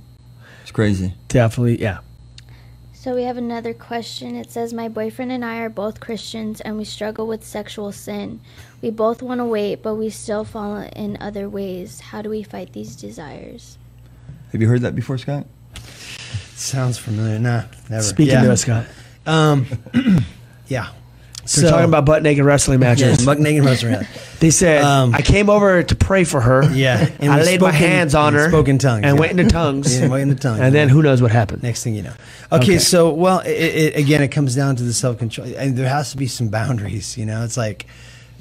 [0.62, 1.16] It's crazy.
[1.28, 2.02] Definitely, yeah.
[2.93, 4.36] So we have another question.
[4.36, 8.41] It says, My boyfriend and I are both Christians and we struggle with sexual sin.
[8.82, 12.00] We both want to wait, but we still fall in other ways.
[12.00, 13.80] How do we fight these desires?
[14.52, 15.47] Have you heard that before, Scott?
[16.54, 17.39] Sounds familiar.
[17.39, 18.04] Nah, never.
[18.04, 18.43] Speaking yeah.
[18.43, 18.86] to us, Scott.
[19.26, 19.66] Um,
[20.68, 20.89] yeah.
[21.56, 23.26] They're talking about butt naked wrestling yeah, matches.
[23.26, 24.08] buck naked restaurant.
[24.39, 26.64] They said, Um, I came over to pray for her.
[26.72, 28.47] Yeah, and I laid my in- hands on her.
[28.47, 29.20] spoke in tongues, And yeah.
[29.20, 30.00] went into tongues.
[30.00, 31.62] Yeah, went into tongues, And then who knows what happened.
[31.62, 32.14] Next thing you know.
[32.52, 32.78] Okay, Okay.
[32.80, 36.12] so well, it, it, again, it comes down to the self control, and there has
[36.12, 37.18] to be some boundaries.
[37.18, 37.86] You know, it's like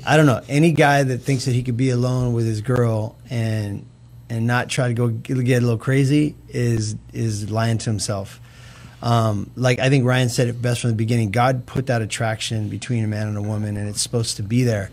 [0.06, 3.16] I don't know any guy that thinks that he could be alone with his girl
[3.28, 3.84] and
[4.30, 8.40] and not try to go get, get a little crazy is is lying to himself.
[9.02, 11.30] Um, like I think Ryan said it best from the beginning.
[11.30, 14.64] God put that attraction between a man and a woman, and it's supposed to be
[14.64, 14.90] there.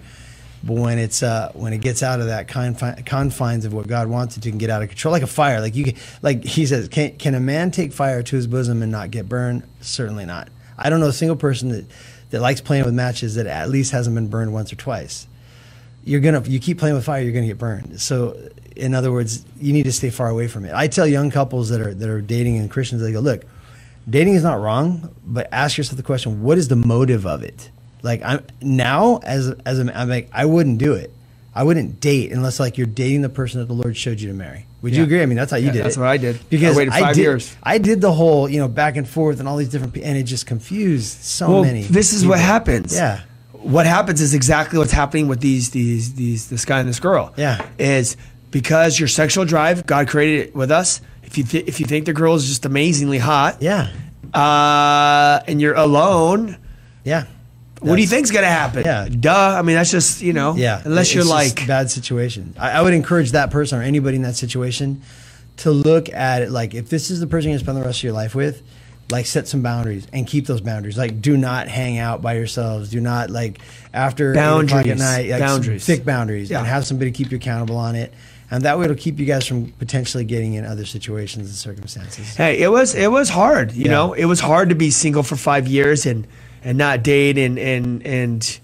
[0.63, 4.07] But when it's uh, when it gets out of that confi- confines of what God
[4.07, 5.61] wants it to, can get out of control, like a fire.
[5.61, 8.91] Like you, like he says, can can a man take fire to his bosom and
[8.91, 9.63] not get burned?
[9.81, 10.49] Certainly not.
[10.77, 11.85] I don't know a single person that
[12.31, 15.27] that likes playing with matches that at least hasn't been burned once or twice.
[16.03, 18.01] You're gonna you keep playing with fire, you're gonna get burned.
[18.01, 18.37] So,
[18.75, 20.73] in other words, you need to stay far away from it.
[20.73, 23.45] I tell young couples that are that are dating and Christians, they go, look,
[24.09, 27.69] dating is not wrong, but ask yourself the question: What is the motive of it?
[28.03, 31.11] Like I'm now as as a, I'm like I wouldn't do it.
[31.57, 34.33] I wouldn't date unless like you're dating the person that the Lord showed you to
[34.33, 34.65] marry.
[34.81, 35.21] Would you agree?
[35.23, 35.99] I mean, that's how you Yeah, did that's it.
[35.99, 36.35] what I did.
[36.35, 37.55] I Because waited five did, years.
[37.63, 40.23] I did the whole you know back and forth and all these different, and it
[40.23, 41.83] just confused so well, many.
[41.83, 42.93] this is what happens.
[42.93, 43.21] Yeah.
[43.53, 47.33] What happens is exactly what's happening with these these these this guy and this girl.
[47.37, 47.65] Yeah.
[47.79, 48.17] Is
[48.51, 51.01] because your sexual drive, God created it with us.
[51.25, 53.89] If you th- if you think the girl is just amazingly hot, Yeah.
[54.33, 56.57] uh, and you're alone,
[57.03, 57.25] Yeah.
[57.79, 58.83] what do you think's gonna happen?
[58.85, 59.07] Yeah.
[59.09, 59.55] Duh.
[59.57, 60.55] I mean, that's just you know.
[60.55, 60.81] Yeah.
[60.85, 62.53] Unless it's you're like bad situation.
[62.59, 65.01] I, I would encourage that person or anybody in that situation
[65.57, 67.99] to look at it like if this is the person you're gonna spend the rest
[67.99, 68.61] of your life with,
[69.11, 70.97] like set some boundaries and keep those boundaries.
[70.97, 72.89] Like do not hang out by yourselves.
[72.89, 73.59] Do not like
[73.93, 74.87] after Boundaries.
[74.87, 75.29] at night.
[75.29, 75.85] Like, Boundaries.
[75.85, 76.49] Thick boundaries.
[76.49, 76.59] Yeah.
[76.59, 78.13] And have somebody keep you accountable on it.
[78.51, 82.35] And that way it'll keep you guys from potentially getting in other situations and circumstances.
[82.35, 83.71] Hey, it was it was hard.
[83.71, 83.91] You Yeah.
[83.91, 86.27] know, it was hard to be single for five years and
[86.63, 88.59] and not date and and and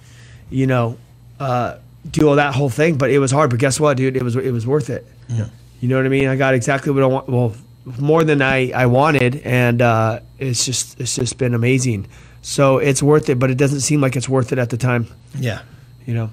[0.52, 0.98] you know
[1.40, 1.78] uh,
[2.10, 2.96] do all that whole thing.
[2.98, 3.50] But it was hard.
[3.50, 4.16] But guess what, dude?
[4.16, 5.06] It was it was worth it.
[5.28, 5.48] Yeah.
[5.80, 6.28] You know what I mean?
[6.28, 7.28] I got exactly what I want.
[7.28, 7.54] Well,
[8.00, 12.06] more than I I wanted, and uh, it's just it's just been amazing.
[12.44, 15.08] So it's worth it, but it doesn't seem like it's worth it at the time.
[15.40, 15.62] Yeah.
[16.06, 16.30] You know.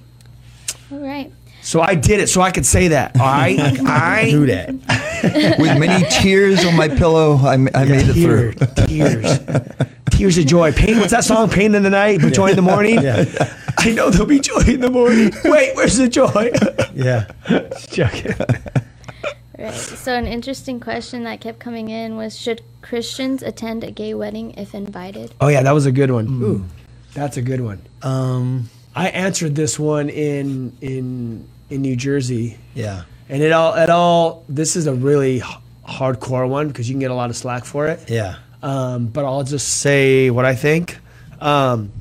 [0.93, 1.31] All right.
[1.69, 3.21] So I did it, so I could say that.
[3.21, 4.71] All right, I Do that.
[5.59, 8.87] With many tears on my pillow, I, ma- I made it Tear, through.
[8.87, 9.39] tears,
[10.11, 10.73] tears of joy.
[10.73, 10.97] Pain.
[10.99, 11.51] What's that song?
[11.51, 13.03] Pain in the night, but joy in the morning.
[13.03, 13.27] Yeah.
[13.79, 15.31] I know there'll be joy in the morning.
[15.45, 16.51] Wait, where's the joy?
[16.95, 17.31] Yeah.
[17.91, 18.33] Joking.
[19.59, 19.75] Right.
[19.75, 24.53] So an interesting question that kept coming in was should Christians attend a gay wedding
[24.53, 25.35] if invited?
[25.39, 26.29] Oh yeah, that was a good one.
[26.43, 26.65] Ooh,
[27.13, 27.83] that's a good one.
[28.03, 33.03] Um I answered this one in in in New Jersey, yeah.
[33.29, 34.45] and it all it all.
[34.49, 35.45] This is a really h-
[35.87, 38.09] hardcore one because you can get a lot of slack for it.
[38.09, 38.37] Yeah.
[38.63, 40.99] um, but I'll just say what I think.
[41.41, 41.93] Um,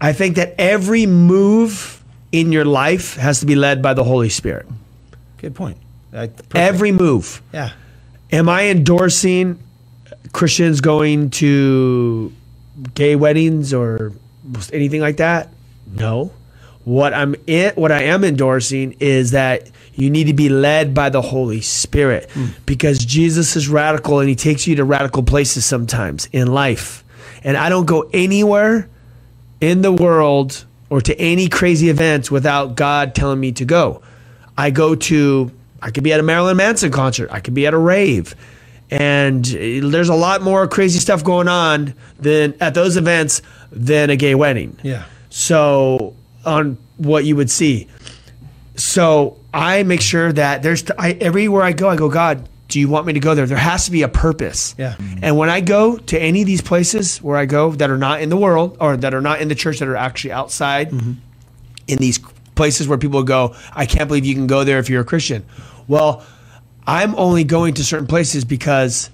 [0.00, 2.02] I think that every move
[2.32, 4.66] in your life has to be led by the Holy Spirit.
[5.38, 5.76] Good point.
[6.54, 7.42] Every move.
[7.52, 7.70] Yeah.
[8.32, 9.58] Am I endorsing
[10.32, 12.32] Christians going to
[12.94, 14.12] gay weddings or
[14.72, 15.48] anything like that?
[15.92, 16.32] No.
[16.84, 21.10] What I'm it what I am endorsing is that you need to be led by
[21.10, 22.46] the Holy Spirit hmm.
[22.64, 27.04] because Jesus is radical and he takes you to radical places sometimes in life.
[27.44, 28.88] And I don't go anywhere
[29.60, 34.02] in the world or to any crazy events without God telling me to go.
[34.56, 35.50] I go to,
[35.80, 38.34] I could be at a Marilyn Manson concert, I could be at a rave.
[38.90, 44.16] And there's a lot more crazy stuff going on than at those events than a
[44.16, 44.76] gay wedding.
[44.82, 45.04] Yeah.
[45.28, 47.88] So, on what you would see.
[48.76, 52.88] So, I make sure that there's, I, everywhere I go, I go, God, do you
[52.88, 53.46] want me to go there?
[53.46, 54.74] There has to be a purpose.
[54.78, 54.94] Yeah.
[55.22, 58.22] And when I go to any of these places where I go that are not
[58.22, 61.14] in the world or that are not in the church, that are actually outside mm-hmm.
[61.88, 62.20] in these
[62.54, 65.44] places where people go, I can't believe you can go there if you're a Christian.
[65.88, 66.24] Well,
[66.86, 69.10] I'm only going to certain places because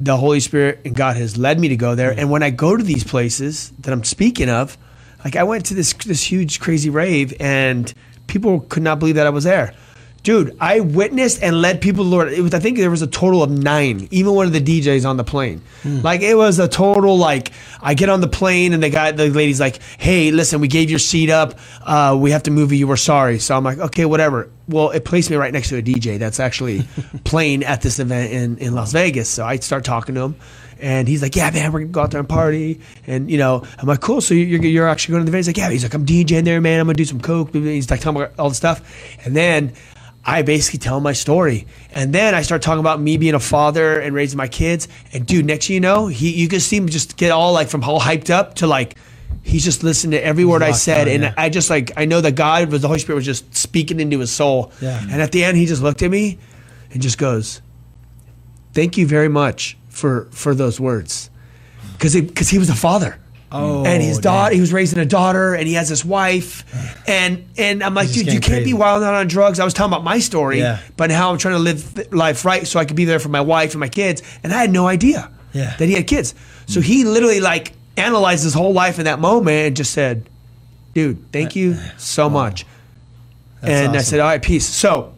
[0.00, 2.10] the Holy Spirit and God has led me to go there.
[2.10, 2.20] Mm-hmm.
[2.20, 4.76] And when I go to these places that I'm speaking of,
[5.24, 7.92] like I went to this this huge crazy rave and
[8.26, 9.74] people could not believe that I was there.
[10.22, 12.32] Dude, I witnessed and led people to the Lord.
[12.32, 15.08] It was, I think there was a total of nine, even one of the DJs
[15.08, 15.62] on the plane.
[15.84, 19.30] Like it was a total like I get on the plane and the guy, the
[19.30, 21.56] lady's like, "Hey, listen, we gave your seat up.
[21.80, 22.88] Uh, we have to move you.
[22.88, 25.82] We're sorry." So I'm like, "Okay, whatever." Well, it placed me right next to a
[25.82, 26.82] DJ that's actually
[27.24, 29.28] playing at this event in in Las Vegas.
[29.28, 30.36] So I start talking to him.
[30.80, 32.80] And he's like, yeah, man, we're gonna go out there and party.
[33.06, 34.20] And you know, I'm like, cool.
[34.20, 35.38] So you're, you're actually going to the event?
[35.38, 35.70] He's like, yeah.
[35.70, 36.80] He's like, I'm DJing there, man.
[36.80, 37.54] I'm gonna do some coke.
[37.54, 38.82] He's like telling about all the stuff.
[39.24, 39.72] And then
[40.24, 41.66] I basically tell my story.
[41.92, 44.88] And then I start talking about me being a father and raising my kids.
[45.12, 47.68] And dude, next thing you know, he you can see him just get all like
[47.68, 48.96] from all hyped up to like
[49.42, 51.06] he's just listening to every word I said.
[51.06, 51.34] on, and yeah.
[51.38, 54.18] I just like I know that God was the Holy Spirit was just speaking into
[54.18, 54.72] his soul.
[54.82, 55.00] Yeah.
[55.00, 56.38] And at the end he just looked at me
[56.92, 57.62] and just goes,
[58.72, 61.30] Thank you very much for for those words.
[61.98, 63.18] Cause he, cause he was a father.
[63.50, 66.64] Oh, and his daughter, he was raising a daughter, and he has his wife,
[67.08, 69.58] and and I'm like, dude, you can't be wild out on drugs.
[69.58, 70.80] I was talking about my story, Yeah.
[70.96, 73.40] but how I'm trying to live life right so I could be there for my
[73.40, 75.74] wife and my kids, and I had no idea Yeah.
[75.78, 76.34] that he had kids.
[76.66, 80.28] So he literally like analyzed his whole life in that moment and just said,
[80.92, 82.66] "Dude, thank you so much."
[83.62, 85.14] and I said, "All right, peace." So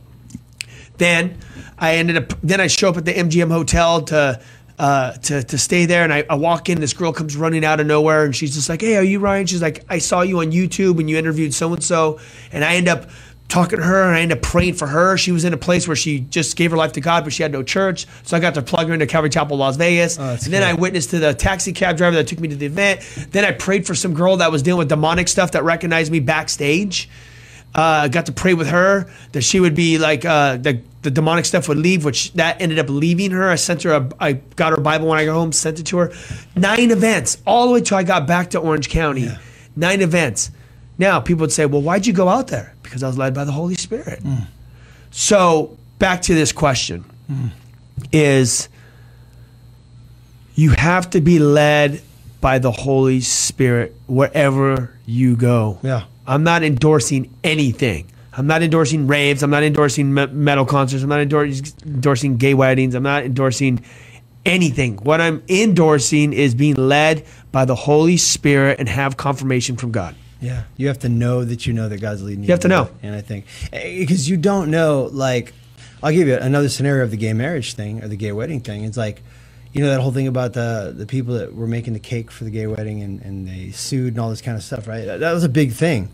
[0.99, 1.39] then
[1.79, 2.35] I ended up.
[2.43, 4.41] Then I show up at the MGM hotel to.
[4.79, 6.05] Uh, to, to stay there.
[6.05, 8.68] And I, I walk in this girl comes running out of nowhere and she's just
[8.68, 9.45] like hey are you Ryan?
[9.45, 12.20] She's like I saw you on YouTube and you interviewed so and so
[12.53, 13.11] and I end up
[13.49, 15.16] talking to her and I end up praying for her.
[15.16, 17.43] She was in a place where she just gave her life to God but she
[17.43, 18.07] had no church.
[18.22, 20.16] So I got to plug her into Calvary Chapel Las Vegas.
[20.16, 22.66] And that's then I witnessed to the taxi cab driver that took me to the
[22.66, 23.01] event.
[23.33, 26.20] Then I prayed for some girl that was dealing with demonic stuff that recognized me
[26.20, 27.09] backstage.
[27.74, 31.47] Uh, got to pray with her that she would be like uh, the the demonic
[31.47, 33.49] stuff would leave, which that ended up leaving her.
[33.49, 35.97] I sent her a, I got her Bible when I got home, sent it to
[35.97, 36.13] her.
[36.55, 39.31] Nine events, all the way till I got back to Orange County.
[39.75, 40.51] Nine events.
[40.99, 42.75] Now people would say, well, why'd you go out there?
[42.83, 44.21] Because I was led by the Holy Spirit.
[44.21, 44.41] Hmm.
[45.11, 47.47] So back to this question hmm.
[48.13, 48.69] is
[50.55, 52.03] you have to be led
[52.43, 55.79] by the Holy Spirit wherever you go.
[55.83, 56.05] Yeah.
[56.27, 58.11] I'm not endorsing anything.
[58.39, 59.43] I'm not endorsing raves.
[59.43, 61.03] I'm not endorsing me- metal concerts.
[61.03, 62.95] I'm not endors- endorsing gay weddings.
[62.95, 63.80] I'm not endorsing
[64.47, 64.99] anything.
[64.99, 70.14] What I'm endorsing is being led by the Holy Spirit and have confirmation from God.
[70.41, 72.47] Yeah, you have to know that you know that God's leading you.
[72.47, 72.84] You have to know.
[72.84, 72.93] it.
[73.03, 75.53] and I think eh, because you don't know, like,
[76.01, 78.84] I'll give you another scenario of the gay marriage thing or the gay wedding thing.
[78.84, 79.20] It's like,
[79.72, 82.45] you know, that whole thing about the the people that were making the cake for
[82.45, 85.07] the gay wedding and, and they sued and all this kind of stuff, right?
[85.07, 86.09] That, that was a big thing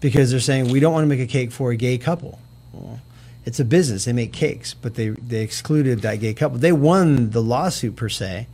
[0.00, 2.38] because they're saying we don't want to make a cake for a gay couple.
[2.72, 3.00] Well,
[3.44, 6.58] it's a business; they make cakes, but they they excluded that gay couple.
[6.58, 8.46] They won the lawsuit per se,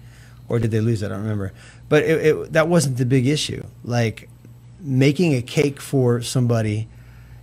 [0.48, 1.02] or did they lose?
[1.02, 1.52] I don't remember.
[1.88, 3.64] But it, it, that wasn't the big issue.
[3.84, 4.28] Like
[4.80, 6.88] making a cake for somebody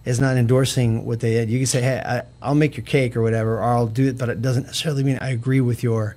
[0.05, 1.49] is not endorsing what they did.
[1.49, 4.17] You can say, "Hey, I, I'll make your cake or whatever, or I'll do it,"
[4.17, 6.15] but it doesn't necessarily mean I agree with your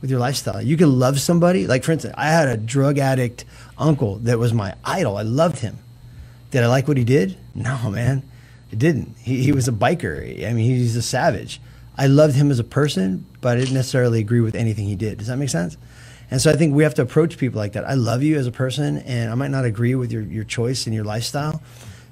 [0.00, 0.60] with your lifestyle.
[0.60, 1.66] You can love somebody.
[1.66, 3.44] Like for instance, I had a drug addict
[3.78, 5.16] uncle that was my idol.
[5.16, 5.78] I loved him.
[6.54, 7.36] Did I like what he did?
[7.52, 8.22] No, man,
[8.70, 9.16] I didn't.
[9.18, 10.22] He, he was a biker.
[10.48, 11.60] I mean, he's a savage.
[11.98, 15.18] I loved him as a person, but I didn't necessarily agree with anything he did.
[15.18, 15.76] Does that make sense?
[16.30, 17.84] And so I think we have to approach people like that.
[17.84, 20.86] I love you as a person, and I might not agree with your, your choice
[20.86, 21.60] and your lifestyle,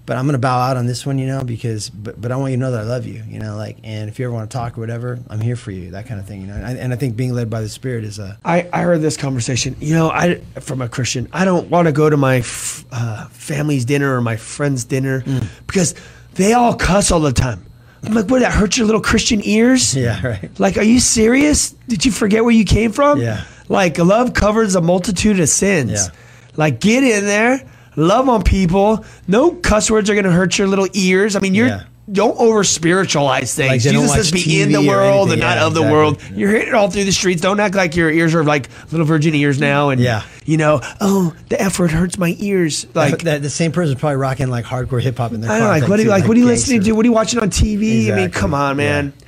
[0.04, 2.36] but I'm going to bow out on this one, you know, because, but, but I
[2.36, 4.34] want you to know that I love you, you know, like, and if you ever
[4.34, 6.54] want to talk or whatever, I'm here for you, that kind of thing, you know.
[6.54, 9.00] And I, and I think being led by the Spirit is a, I, I heard
[9.00, 9.76] this conversation.
[9.80, 11.28] You know, I from a Christian.
[11.32, 15.20] I don't want to go to my f- uh, family's dinner or my friend's dinner
[15.22, 15.46] Mm.
[15.66, 15.94] because
[16.34, 17.64] they all cuss all the time.
[18.04, 18.40] I'm like, what?
[18.40, 19.94] That hurt your little Christian ears?
[20.02, 20.58] Yeah, right.
[20.58, 21.70] Like, are you serious?
[21.86, 23.20] Did you forget where you came from?
[23.20, 23.44] Yeah.
[23.68, 25.92] Like, love covers a multitude of sins.
[25.92, 26.08] Yeah.
[26.56, 27.64] Like, get in there,
[27.96, 29.04] love on people.
[29.28, 31.36] No cuss words are gonna hurt your little ears.
[31.36, 31.68] I mean, you're.
[31.68, 31.82] Yeah.
[32.10, 33.70] Don't over spiritualize things.
[33.70, 35.92] Like Jesus says, "Be in the world and not Yeah, of the exactly.
[35.96, 37.40] world." You're hearing it all through the streets.
[37.40, 40.22] Don't act like your ears are like little virgin ears now, and Yeah.
[40.44, 42.86] you know, oh, the F word hurts my ears.
[42.92, 45.66] Like, that, the same person probably rocking like hardcore hip hop in their I know,
[45.68, 46.26] like what are you too, like?
[46.26, 46.92] What are you listening to?
[46.92, 48.12] What are you watching on TV?
[48.12, 49.12] I mean, come on, man.
[49.16, 49.26] Yeah.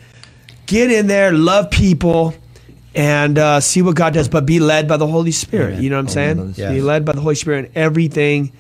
[0.67, 2.35] Get in there, love people,
[2.95, 4.29] and uh, see what God does.
[4.29, 5.73] But be led by the Holy Spirit.
[5.73, 5.83] Amen.
[5.83, 6.55] You know what I'm Amen.
[6.55, 6.55] saying?
[6.57, 6.73] Yes.
[6.73, 8.53] Be led by the Holy Spirit in everything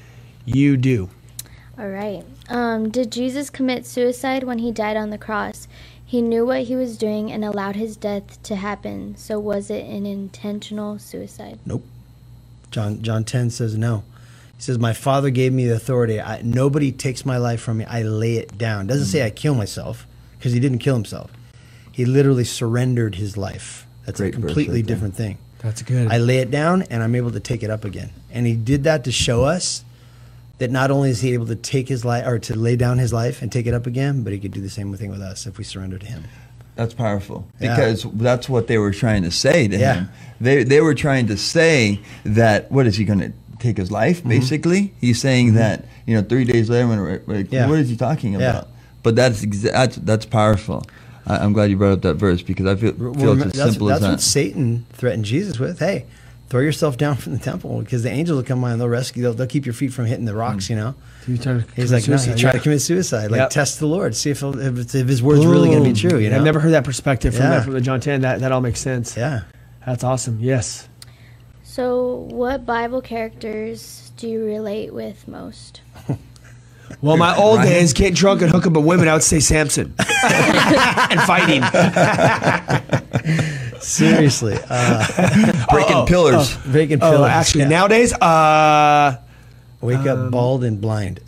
[0.44, 1.08] you do.
[1.78, 2.24] All right.
[2.48, 5.66] Um, did Jesus commit suicide when he died on the cross?
[6.04, 9.16] He knew what he was doing and allowed his death to happen.
[9.16, 11.58] So was it an intentional suicide?
[11.66, 11.84] Nope.
[12.70, 14.04] John John 10 says no.
[14.56, 16.20] He says, My Father gave me the authority.
[16.20, 17.84] I, nobody takes my life from me.
[17.86, 18.86] I lay it down.
[18.86, 20.06] Doesn't say I kill myself
[20.38, 21.32] because he didn't kill himself.
[21.90, 23.83] He literally surrendered his life.
[24.06, 25.38] That's Great a completely right different thing.
[25.60, 26.08] That's good.
[26.10, 28.10] I lay it down and I'm able to take it up again.
[28.30, 29.82] And he did that to show us
[30.58, 33.12] that not only is he able to take his life or to lay down his
[33.12, 35.46] life and take it up again, but he could do the same thing with us
[35.46, 36.24] if we surrender to him.
[36.76, 37.74] That's powerful Yeah.
[37.76, 39.94] because that's what they were trying to say to Yeah.
[39.94, 40.08] him.
[40.40, 44.18] They they were trying to say that what is he going to take his life?
[44.18, 44.28] Mm-hmm.
[44.28, 47.68] Basically, he's saying that you know three days later, when like, Yeah.
[47.68, 48.38] what is he talking Yeah.
[48.50, 48.68] about?
[49.04, 50.84] But that's exa- that's that's powerful.
[51.26, 53.52] I, I'm glad you brought up that verse because I feel, Well, feel it's as
[53.52, 54.20] that's simple that's as what.
[54.20, 55.78] Satan threatened Jesus with.
[55.78, 56.06] Hey,
[56.48, 59.22] throw yourself down from the temple because the angels will come by and they'll rescue.
[59.22, 60.66] They'll, they'll keep your feet from hitting the rocks.
[60.66, 60.70] Mm.
[60.70, 60.94] You know.
[61.26, 62.58] He tried to He's commit like, no, he suicide, tried yeah.
[62.58, 63.30] to commit suicide.
[63.30, 63.50] Like, Yep.
[63.50, 66.18] test the Lord, see if if, if his word's really going to be true.
[66.18, 66.36] You know.
[66.36, 67.50] I've never heard that perspective from, Yeah.
[67.50, 68.20] that, from the John 10.
[68.20, 69.16] That, that all makes sense.
[69.16, 69.44] Yeah.
[69.86, 70.38] That's awesome.
[70.40, 70.88] Yes.
[71.62, 75.80] So, what Bible characters do you relate with most?
[77.00, 77.68] Well, my old Ryan?
[77.72, 79.94] days, get drunk and hook up with women, I would say Samson.
[79.98, 81.62] and fighting.
[83.80, 84.58] Seriously.
[84.68, 86.50] Uh, Breaking pillars.
[86.54, 87.30] vacant Oh, pillars.
[87.30, 87.68] actually, Yeah.
[87.68, 89.18] nowadays, uh,
[89.80, 91.20] Wake um, up bald and blind.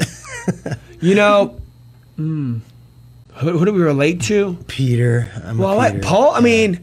[1.01, 1.59] you know,
[2.17, 2.59] hmm,
[3.35, 4.57] who, who do we relate to?
[4.67, 5.31] Peter.
[5.45, 6.07] I'm a Well, I like Peter.
[6.07, 6.31] Paul.
[6.35, 6.81] I mean,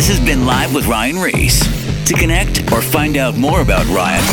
[0.00, 1.60] This has been Live with Ryan Ries.
[2.06, 4.24] To connect or find out more about Ryan,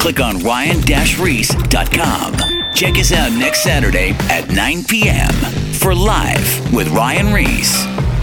[0.00, 2.32] click on ryan-reese.com.
[2.72, 5.28] Check us out next Saturday at 9 p.m.
[5.74, 8.13] for Live with Ryan Ries.